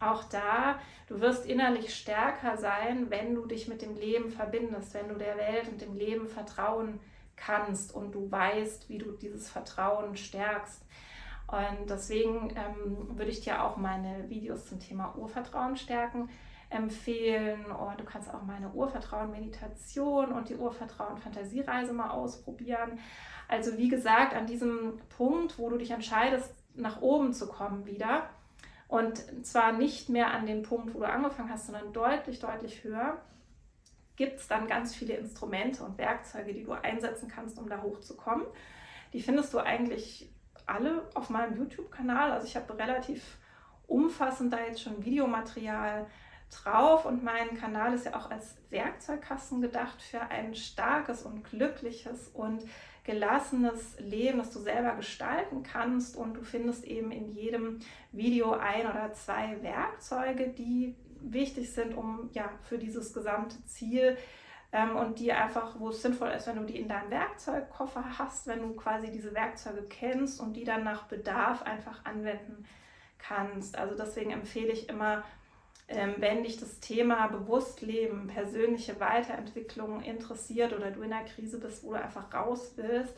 auch 0.00 0.24
da, 0.24 0.78
du 1.06 1.20
wirst 1.20 1.46
innerlich 1.46 1.94
stärker 1.94 2.58
sein, 2.58 3.08
wenn 3.08 3.34
du 3.34 3.46
dich 3.46 3.66
mit 3.66 3.80
dem 3.80 3.94
Leben 3.94 4.28
verbindest, 4.28 4.92
wenn 4.92 5.08
du 5.08 5.14
der 5.14 5.38
Welt 5.38 5.68
und 5.68 5.80
dem 5.80 5.96
Leben 5.96 6.26
vertrauen 6.26 7.00
kannst 7.36 7.94
und 7.94 8.14
du 8.14 8.30
weißt, 8.30 8.88
wie 8.90 8.98
du 8.98 9.12
dieses 9.12 9.48
Vertrauen 9.48 10.16
stärkst. 10.16 10.82
Und 11.46 11.88
deswegen 11.88 12.50
ähm, 12.56 13.18
würde 13.18 13.30
ich 13.30 13.40
dir 13.40 13.62
auch 13.62 13.76
meine 13.76 14.28
Videos 14.28 14.66
zum 14.66 14.78
Thema 14.78 15.14
Urvertrauen 15.16 15.76
stärken 15.76 16.28
empfehlen. 16.74 17.66
Und 17.66 18.00
du 18.00 18.04
kannst 18.04 18.32
auch 18.32 18.42
meine 18.42 18.70
Urvertrauen-Meditation 18.70 20.32
und 20.32 20.48
die 20.48 20.56
Urvertrauen-Fantasiereise 20.56 21.92
mal 21.92 22.10
ausprobieren. 22.10 22.98
Also 23.48 23.78
wie 23.78 23.88
gesagt, 23.88 24.34
an 24.34 24.46
diesem 24.46 24.98
Punkt, 25.16 25.58
wo 25.58 25.70
du 25.70 25.78
dich 25.78 25.90
entscheidest, 25.90 26.54
nach 26.74 27.00
oben 27.00 27.32
zu 27.32 27.48
kommen 27.48 27.86
wieder. 27.86 28.28
Und 28.88 29.44
zwar 29.44 29.72
nicht 29.72 30.08
mehr 30.08 30.32
an 30.32 30.46
dem 30.46 30.62
Punkt, 30.62 30.94
wo 30.94 31.00
du 31.00 31.08
angefangen 31.08 31.50
hast, 31.50 31.66
sondern 31.66 31.92
deutlich, 31.92 32.38
deutlich 32.40 32.84
höher, 32.84 33.20
gibt 34.16 34.38
es 34.38 34.48
dann 34.48 34.66
ganz 34.66 34.94
viele 34.94 35.14
Instrumente 35.14 35.82
und 35.82 35.98
Werkzeuge, 35.98 36.52
die 36.52 36.64
du 36.64 36.72
einsetzen 36.72 37.28
kannst, 37.28 37.58
um 37.58 37.68
da 37.68 37.82
hochzukommen. 37.82 38.46
Die 39.12 39.20
findest 39.20 39.52
du 39.54 39.58
eigentlich 39.58 40.30
alle 40.66 41.08
auf 41.14 41.30
meinem 41.30 41.56
YouTube-Kanal. 41.56 42.32
Also 42.32 42.46
ich 42.46 42.56
habe 42.56 42.78
relativ 42.78 43.38
umfassend 43.86 44.52
da 44.52 44.60
jetzt 44.60 44.82
schon 44.82 45.04
Videomaterial 45.04 46.06
drauf 46.62 47.04
und 47.04 47.24
mein 47.24 47.56
Kanal 47.56 47.94
ist 47.94 48.06
ja 48.06 48.14
auch 48.14 48.30
als 48.30 48.56
Werkzeugkasten 48.70 49.60
gedacht 49.60 50.00
für 50.00 50.20
ein 50.20 50.54
starkes 50.54 51.22
und 51.22 51.44
glückliches 51.44 52.28
und 52.28 52.64
gelassenes 53.04 53.98
Leben, 53.98 54.38
das 54.38 54.50
du 54.50 54.60
selber 54.60 54.94
gestalten 54.96 55.62
kannst 55.62 56.16
und 56.16 56.34
du 56.34 56.42
findest 56.42 56.84
eben 56.84 57.12
in 57.12 57.28
jedem 57.28 57.80
Video 58.12 58.52
ein 58.52 58.86
oder 58.86 59.12
zwei 59.12 59.62
Werkzeuge, 59.62 60.48
die 60.48 60.96
wichtig 61.20 61.72
sind, 61.72 61.94
um 61.94 62.30
ja 62.32 62.50
für 62.62 62.78
dieses 62.78 63.12
gesamte 63.12 63.62
Ziel 63.66 64.16
ähm, 64.72 64.96
und 64.96 65.18
die 65.18 65.32
einfach, 65.32 65.78
wo 65.78 65.90
es 65.90 66.02
sinnvoll 66.02 66.30
ist, 66.30 66.46
wenn 66.46 66.56
du 66.56 66.64
die 66.64 66.78
in 66.78 66.88
deinem 66.88 67.10
Werkzeugkoffer 67.10 68.18
hast, 68.18 68.46
wenn 68.46 68.60
du 68.60 68.74
quasi 68.74 69.10
diese 69.10 69.34
Werkzeuge 69.34 69.82
kennst 69.82 70.40
und 70.40 70.54
die 70.54 70.64
dann 70.64 70.84
nach 70.84 71.04
Bedarf 71.04 71.62
einfach 71.62 72.04
anwenden 72.04 72.66
kannst. 73.18 73.76
Also 73.78 73.94
deswegen 73.96 74.30
empfehle 74.30 74.72
ich 74.72 74.88
immer, 74.88 75.24
wenn 75.88 76.44
dich 76.44 76.58
das 76.58 76.80
Thema 76.80 77.26
Bewusstleben, 77.28 78.28
persönliche 78.28 78.98
Weiterentwicklung 79.00 80.02
interessiert 80.02 80.72
oder 80.72 80.90
du 80.90 81.02
in 81.02 81.12
einer 81.12 81.26
Krise 81.26 81.58
bist, 81.58 81.84
wo 81.84 81.92
du 81.92 82.02
einfach 82.02 82.32
raus 82.32 82.72
willst, 82.76 83.14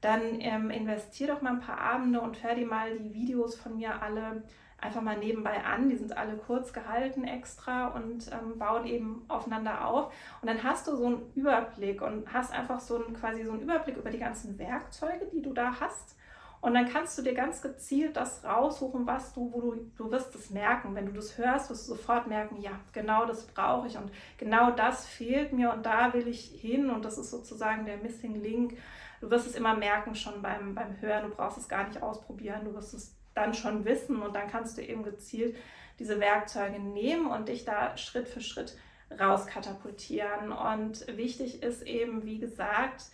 dann 0.00 0.40
ähm, 0.40 0.70
investier 0.70 1.26
doch 1.28 1.42
mal 1.42 1.54
ein 1.54 1.60
paar 1.60 1.80
Abende 1.80 2.20
und 2.20 2.42
hör 2.42 2.54
dir 2.54 2.66
mal 2.66 2.96
die 2.96 3.12
Videos 3.12 3.56
von 3.56 3.76
mir 3.76 4.02
alle 4.02 4.42
einfach 4.78 5.02
mal 5.02 5.18
nebenbei 5.18 5.64
an. 5.64 5.88
Die 5.88 5.96
sind 5.96 6.16
alle 6.16 6.36
kurz 6.36 6.72
gehalten 6.72 7.24
extra 7.24 7.88
und 7.88 8.30
ähm, 8.30 8.58
bauen 8.58 8.86
eben 8.86 9.24
aufeinander 9.28 9.86
auf. 9.86 10.12
Und 10.42 10.48
dann 10.48 10.62
hast 10.62 10.86
du 10.86 10.96
so 10.96 11.06
einen 11.06 11.32
Überblick 11.34 12.02
und 12.02 12.32
hast 12.32 12.52
einfach 12.52 12.78
so 12.78 13.02
einen, 13.02 13.14
quasi 13.14 13.44
so 13.44 13.52
einen 13.52 13.62
Überblick 13.62 13.96
über 13.96 14.10
die 14.10 14.18
ganzen 14.18 14.58
Werkzeuge, 14.58 15.26
die 15.32 15.42
du 15.42 15.52
da 15.52 15.80
hast 15.80 16.16
und 16.60 16.74
dann 16.74 16.88
kannst 16.88 17.16
du 17.16 17.22
dir 17.22 17.34
ganz 17.34 17.62
gezielt 17.62 18.16
das 18.16 18.44
raussuchen, 18.44 19.06
was 19.06 19.32
du, 19.32 19.52
wo 19.52 19.60
du, 19.60 19.90
du 19.96 20.10
wirst 20.10 20.34
es 20.34 20.50
merken. 20.50 20.94
Wenn 20.94 21.06
du 21.06 21.12
das 21.12 21.36
hörst, 21.38 21.70
wirst 21.70 21.88
du 21.88 21.94
sofort 21.94 22.26
merken, 22.26 22.60
ja, 22.60 22.72
genau 22.92 23.26
das 23.26 23.46
brauche 23.46 23.86
ich 23.86 23.96
und 23.96 24.10
genau 24.38 24.70
das 24.70 25.06
fehlt 25.06 25.52
mir 25.52 25.72
und 25.72 25.84
da 25.84 26.12
will 26.12 26.26
ich 26.26 26.46
hin 26.60 26.90
und 26.90 27.04
das 27.04 27.18
ist 27.18 27.30
sozusagen 27.30 27.84
der 27.84 27.98
Missing 27.98 28.42
Link. 28.42 28.78
Du 29.20 29.30
wirst 29.30 29.46
es 29.46 29.54
immer 29.54 29.76
merken 29.76 30.14
schon 30.14 30.42
beim, 30.42 30.74
beim 30.74 31.00
Hören, 31.00 31.30
du 31.30 31.36
brauchst 31.36 31.58
es 31.58 31.68
gar 31.68 31.86
nicht 31.86 32.02
ausprobieren, 32.02 32.64
du 32.64 32.74
wirst 32.74 32.94
es 32.94 33.14
dann 33.34 33.54
schon 33.54 33.84
wissen 33.84 34.22
und 34.22 34.34
dann 34.34 34.48
kannst 34.48 34.78
du 34.78 34.82
eben 34.82 35.02
gezielt 35.02 35.56
diese 35.98 36.20
Werkzeuge 36.20 36.78
nehmen 36.78 37.26
und 37.26 37.48
dich 37.48 37.64
da 37.64 37.96
Schritt 37.96 38.28
für 38.28 38.40
Schritt 38.40 38.76
rauskatapultieren. 39.18 40.52
Und 40.52 41.06
wichtig 41.16 41.62
ist 41.62 41.82
eben, 41.82 42.24
wie 42.24 42.38
gesagt, 42.38 43.04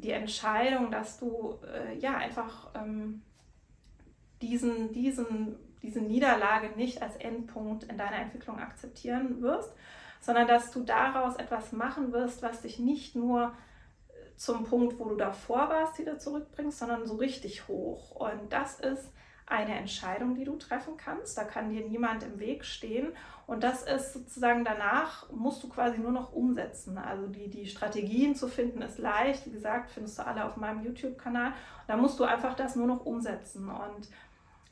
die 0.00 0.10
Entscheidung, 0.10 0.90
dass 0.90 1.18
du 1.18 1.58
äh, 1.66 1.98
ja 1.98 2.16
einfach 2.16 2.68
ähm, 2.74 3.22
diesen, 4.40 4.92
diesen, 4.92 5.56
diese 5.82 6.00
Niederlage 6.00 6.70
nicht 6.76 7.02
als 7.02 7.16
Endpunkt 7.16 7.84
in 7.84 7.98
deiner 7.98 8.18
Entwicklung 8.18 8.58
akzeptieren 8.58 9.40
wirst, 9.42 9.72
sondern 10.20 10.46
dass 10.46 10.70
du 10.70 10.82
daraus 10.82 11.36
etwas 11.36 11.72
machen 11.72 12.12
wirst, 12.12 12.42
was 12.42 12.62
dich 12.62 12.78
nicht 12.78 13.16
nur 13.16 13.52
äh, 14.08 14.36
zum 14.36 14.64
Punkt, 14.64 14.98
wo 14.98 15.08
du 15.08 15.16
davor 15.16 15.68
warst, 15.68 15.98
wieder 15.98 16.18
zurückbringst, 16.18 16.78
sondern 16.78 17.06
so 17.06 17.16
richtig 17.16 17.68
hoch. 17.68 18.12
Und 18.12 18.52
das 18.52 18.80
ist 18.80 19.10
eine 19.48 19.76
Entscheidung, 19.76 20.34
die 20.34 20.44
du 20.44 20.56
treffen 20.56 20.96
kannst. 20.96 21.38
Da 21.38 21.44
kann 21.44 21.70
dir 21.70 21.86
niemand 21.86 22.22
im 22.22 22.38
Weg 22.38 22.64
stehen. 22.64 23.12
Und 23.46 23.64
das 23.64 23.82
ist 23.82 24.12
sozusagen 24.12 24.64
danach, 24.64 25.30
musst 25.30 25.62
du 25.62 25.68
quasi 25.68 25.98
nur 25.98 26.12
noch 26.12 26.32
umsetzen. 26.32 26.98
Also 26.98 27.26
die, 27.26 27.48
die 27.48 27.66
Strategien 27.66 28.34
zu 28.34 28.48
finden 28.48 28.82
ist 28.82 28.98
leicht. 28.98 29.46
Wie 29.46 29.50
gesagt, 29.50 29.90
findest 29.90 30.18
du 30.18 30.26
alle 30.26 30.44
auf 30.44 30.56
meinem 30.56 30.84
YouTube-Kanal. 30.84 31.52
Da 31.86 31.96
musst 31.96 32.20
du 32.20 32.24
einfach 32.24 32.54
das 32.54 32.76
nur 32.76 32.86
noch 32.86 33.06
umsetzen. 33.06 33.70
Und 33.70 34.08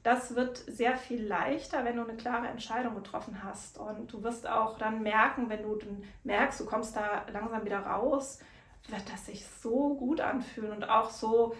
das 0.02 0.36
wird 0.36 0.58
sehr 0.58 0.96
viel 0.96 1.26
leichter, 1.26 1.84
wenn 1.84 1.96
du 1.96 2.02
eine 2.02 2.16
klare 2.16 2.46
Entscheidung 2.48 2.94
getroffen 2.94 3.42
hast. 3.42 3.78
Und 3.78 4.12
du 4.12 4.22
wirst 4.22 4.46
auch 4.48 4.78
dann 4.78 5.02
merken, 5.02 5.48
wenn 5.48 5.62
du 5.62 5.78
merkst, 6.24 6.60
du 6.60 6.66
kommst 6.66 6.94
da 6.96 7.24
langsam 7.32 7.64
wieder 7.64 7.80
raus, 7.80 8.40
wird 8.88 9.10
das 9.10 9.26
sich 9.26 9.44
so 9.46 9.94
gut 9.94 10.20
anfühlen 10.20 10.72
und 10.72 10.88
auch 10.88 11.10
so 11.10 11.56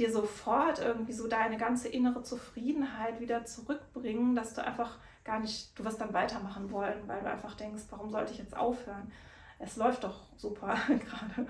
dir 0.00 0.10
sofort 0.10 0.80
irgendwie 0.80 1.12
so 1.12 1.28
deine 1.28 1.56
ganze 1.56 1.88
innere 1.88 2.22
Zufriedenheit 2.22 3.20
wieder 3.20 3.44
zurückbringen, 3.44 4.34
dass 4.34 4.54
du 4.54 4.64
einfach 4.64 4.98
gar 5.24 5.38
nicht, 5.38 5.78
du 5.78 5.84
wirst 5.84 6.00
dann 6.00 6.14
weitermachen 6.14 6.70
wollen, 6.70 7.06
weil 7.06 7.20
du 7.20 7.30
einfach 7.30 7.54
denkst, 7.54 7.82
warum 7.90 8.10
sollte 8.10 8.32
ich 8.32 8.38
jetzt 8.38 8.56
aufhören? 8.56 9.12
Es 9.58 9.76
läuft 9.76 10.04
doch 10.04 10.22
super 10.36 10.74
gerade. 10.88 11.46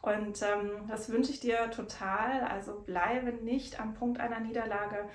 Und 0.00 0.42
ähm, 0.42 0.88
das 0.88 1.10
wünsche 1.10 1.30
ich 1.30 1.40
dir 1.40 1.70
total. 1.70 2.42
Also 2.42 2.80
bleibe 2.80 3.32
nicht 3.32 3.80
am 3.80 3.94
Punkt 3.94 4.18
einer 4.18 4.40
Niederlage 4.40 5.08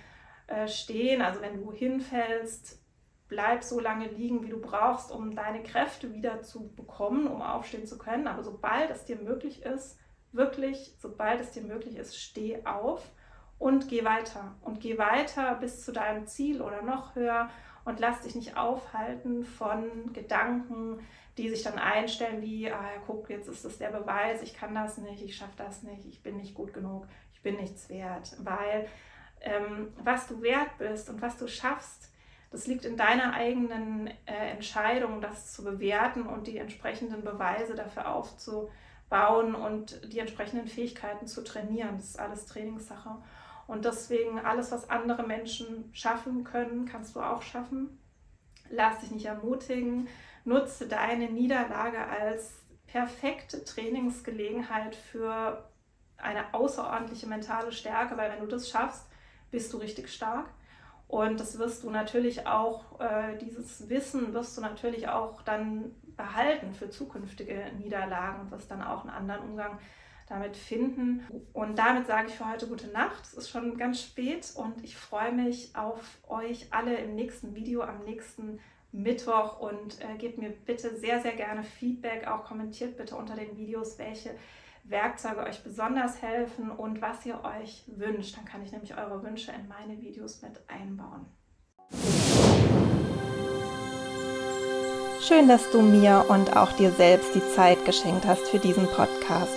äh, 0.47 0.67
stehen. 0.67 1.21
Also 1.21 1.41
wenn 1.41 1.57
du 1.57 1.71
hinfällst, 1.71 2.79
bleib 3.27 3.63
so 3.63 3.79
lange 3.79 4.07
liegen, 4.07 4.43
wie 4.43 4.49
du 4.49 4.59
brauchst, 4.59 5.11
um 5.11 5.35
deine 5.35 5.63
Kräfte 5.63 6.13
wieder 6.13 6.41
zu 6.41 6.73
bekommen, 6.75 7.27
um 7.27 7.41
aufstehen 7.41 7.85
zu 7.85 7.97
können. 7.97 8.27
Aber 8.27 8.43
sobald 8.43 8.89
es 8.91 9.05
dir 9.05 9.17
möglich 9.17 9.63
ist, 9.63 9.99
wirklich, 10.31 10.93
sobald 10.99 11.41
es 11.41 11.51
dir 11.51 11.63
möglich 11.63 11.97
ist, 11.97 12.17
steh 12.17 12.65
auf 12.65 13.03
und 13.57 13.87
geh 13.87 14.03
weiter. 14.05 14.55
Und 14.61 14.79
geh 14.79 14.97
weiter 14.97 15.55
bis 15.55 15.83
zu 15.83 15.91
deinem 15.91 16.27
Ziel 16.27 16.61
oder 16.61 16.81
noch 16.81 17.15
höher 17.15 17.49
und 17.85 17.99
lass 17.99 18.21
dich 18.21 18.35
nicht 18.35 18.57
aufhalten 18.57 19.43
von 19.43 20.13
Gedanken, 20.13 20.99
die 21.37 21.49
sich 21.49 21.63
dann 21.63 21.79
einstellen 21.79 22.41
wie, 22.41 22.71
ah 22.71 22.91
guck, 23.07 23.29
jetzt 23.29 23.47
ist 23.47 23.65
das 23.65 23.77
der 23.77 23.89
Beweis, 23.89 24.41
ich 24.41 24.53
kann 24.53 24.75
das 24.75 24.97
nicht, 24.97 25.23
ich 25.23 25.35
schaffe 25.35 25.53
das 25.57 25.83
nicht, 25.83 26.05
ich 26.05 26.21
bin 26.21 26.37
nicht 26.37 26.53
gut 26.53 26.73
genug, 26.73 27.07
ich 27.33 27.41
bin 27.41 27.55
nichts 27.55 27.89
wert. 27.89 28.35
Weil 28.39 28.87
ähm, 29.41 29.93
was 30.03 30.27
du 30.27 30.41
wert 30.41 30.77
bist 30.77 31.09
und 31.09 31.21
was 31.21 31.37
du 31.37 31.47
schaffst, 31.47 32.13
das 32.51 32.65
liegt 32.67 32.83
in 32.83 32.97
deiner 32.97 33.33
eigenen 33.33 34.07
äh, 34.25 34.51
Entscheidung, 34.51 35.21
das 35.21 35.51
zu 35.53 35.63
bewerten 35.63 36.23
und 36.23 36.47
die 36.47 36.57
entsprechenden 36.57 37.23
Beweise 37.23 37.75
dafür 37.75 38.13
aufzubauen 38.13 38.69
bauen 39.09 39.55
und 39.55 40.13
die 40.13 40.19
entsprechenden 40.19 40.67
Fähigkeiten 40.67 41.27
zu 41.27 41.43
trainieren. 41.43 41.97
Das 41.97 42.09
ist 42.09 42.19
alles 42.19 42.45
Trainingssache. 42.45 43.17
Und 43.67 43.85
deswegen 43.85 44.39
alles, 44.39 44.71
was 44.71 44.89
andere 44.89 45.23
Menschen 45.23 45.89
schaffen 45.93 46.43
können, 46.43 46.85
kannst 46.85 47.15
du 47.15 47.19
auch 47.19 47.41
schaffen. 47.41 47.99
Lass 48.69 48.99
dich 48.99 49.11
nicht 49.11 49.25
ermutigen. 49.25 50.07
Nutze 50.45 50.87
deine 50.87 51.29
Niederlage 51.29 51.99
als 51.99 52.59
perfekte 52.87 53.63
Trainingsgelegenheit 53.63 54.95
für 54.95 55.69
eine 56.17 56.53
außerordentliche 56.53 57.27
mentale 57.27 57.71
Stärke, 57.71 58.17
weil 58.17 58.31
wenn 58.31 58.41
du 58.41 58.47
das 58.47 58.69
schaffst, 58.69 59.07
bist 59.51 59.71
du 59.73 59.77
richtig 59.77 60.09
stark. 60.09 60.49
Und 61.07 61.39
das 61.39 61.57
wirst 61.57 61.83
du 61.83 61.89
natürlich 61.89 62.45
auch, 62.45 62.99
äh, 62.99 63.37
dieses 63.37 63.89
Wissen 63.89 64.33
wirst 64.33 64.55
du 64.57 64.61
natürlich 64.61 65.09
auch 65.09 65.41
dann 65.41 65.95
behalten 66.19 66.73
für 66.73 66.89
zukünftige 66.89 67.71
Niederlagen 67.79 68.41
und 68.41 68.51
wirst 68.51 68.69
dann 68.69 68.83
auch 68.83 69.01
einen 69.01 69.09
anderen 69.09 69.49
Umgang 69.49 69.79
damit 70.27 70.57
finden. 70.57 71.25
Und 71.53 71.79
damit 71.79 72.07
sage 72.07 72.27
ich 72.27 72.35
für 72.35 72.51
heute 72.51 72.67
gute 72.67 72.89
Nacht. 72.89 73.23
Es 73.23 73.33
ist 73.33 73.49
schon 73.49 73.77
ganz 73.77 74.01
spät 74.01 74.51
und 74.55 74.83
ich 74.83 74.95
freue 74.95 75.31
mich 75.31 75.75
auf 75.75 76.19
euch 76.27 76.67
alle 76.71 76.95
im 76.97 77.15
nächsten 77.15 77.55
Video 77.55 77.81
am 77.81 78.03
nächsten 78.03 78.59
Mittwoch 78.91 79.59
und 79.59 80.01
äh, 80.01 80.17
gebt 80.17 80.37
mir 80.37 80.49
bitte 80.49 80.95
sehr, 80.97 81.21
sehr 81.21 81.33
gerne 81.33 81.63
Feedback. 81.63 82.27
Auch 82.27 82.43
kommentiert 82.43 82.97
bitte 82.97 83.15
unter 83.15 83.35
den 83.35 83.57
Videos, 83.57 83.97
welche 83.97 84.31
Werkzeuge 84.83 85.41
euch 85.41 85.63
besonders 85.63 86.21
helfen 86.21 86.69
und 86.69 87.01
was 87.01 87.25
ihr 87.25 87.43
euch 87.43 87.85
wünscht. 87.87 88.37
Dann 88.37 88.45
kann 88.45 88.61
ich 88.61 88.71
nämlich 88.71 88.97
eure 88.97 89.23
Wünsche 89.23 89.51
in 89.51 89.67
meine 89.67 90.01
Videos 90.01 90.41
mit 90.41 90.61
einbauen. 90.67 91.27
Schön, 95.29 95.47
dass 95.47 95.69
du 95.69 95.83
mir 95.83 96.25
und 96.27 96.57
auch 96.57 96.71
dir 96.71 96.89
selbst 96.89 97.35
die 97.35 97.47
Zeit 97.55 97.85
geschenkt 97.85 98.25
hast 98.25 98.47
für 98.47 98.57
diesen 98.57 98.87
Podcast. 98.87 99.53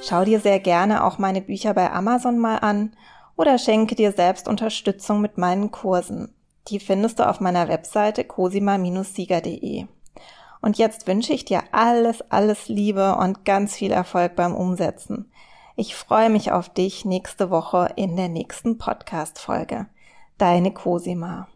Schau 0.00 0.24
dir 0.24 0.40
sehr 0.40 0.58
gerne 0.60 1.04
auch 1.04 1.18
meine 1.18 1.42
Bücher 1.42 1.74
bei 1.74 1.92
Amazon 1.92 2.38
mal 2.38 2.56
an 2.56 2.96
oder 3.36 3.58
schenke 3.58 3.96
dir 3.96 4.12
selbst 4.12 4.48
Unterstützung 4.48 5.20
mit 5.20 5.36
meinen 5.36 5.70
Kursen. 5.70 6.34
Die 6.68 6.80
findest 6.80 7.18
du 7.18 7.28
auf 7.28 7.38
meiner 7.38 7.68
Webseite 7.68 8.24
cosima-sieger.de. 8.24 9.84
Und 10.62 10.78
jetzt 10.78 11.06
wünsche 11.06 11.34
ich 11.34 11.44
dir 11.44 11.64
alles, 11.72 12.22
alles 12.30 12.68
Liebe 12.68 13.16
und 13.16 13.44
ganz 13.44 13.76
viel 13.76 13.92
Erfolg 13.92 14.36
beim 14.36 14.54
Umsetzen. 14.54 15.30
Ich 15.76 15.94
freue 15.94 16.30
mich 16.30 16.50
auf 16.50 16.70
dich 16.70 17.04
nächste 17.04 17.50
Woche 17.50 17.90
in 17.96 18.16
der 18.16 18.30
nächsten 18.30 18.78
Podcast-Folge. 18.78 19.84
Deine 20.38 20.72
Cosima. 20.72 21.46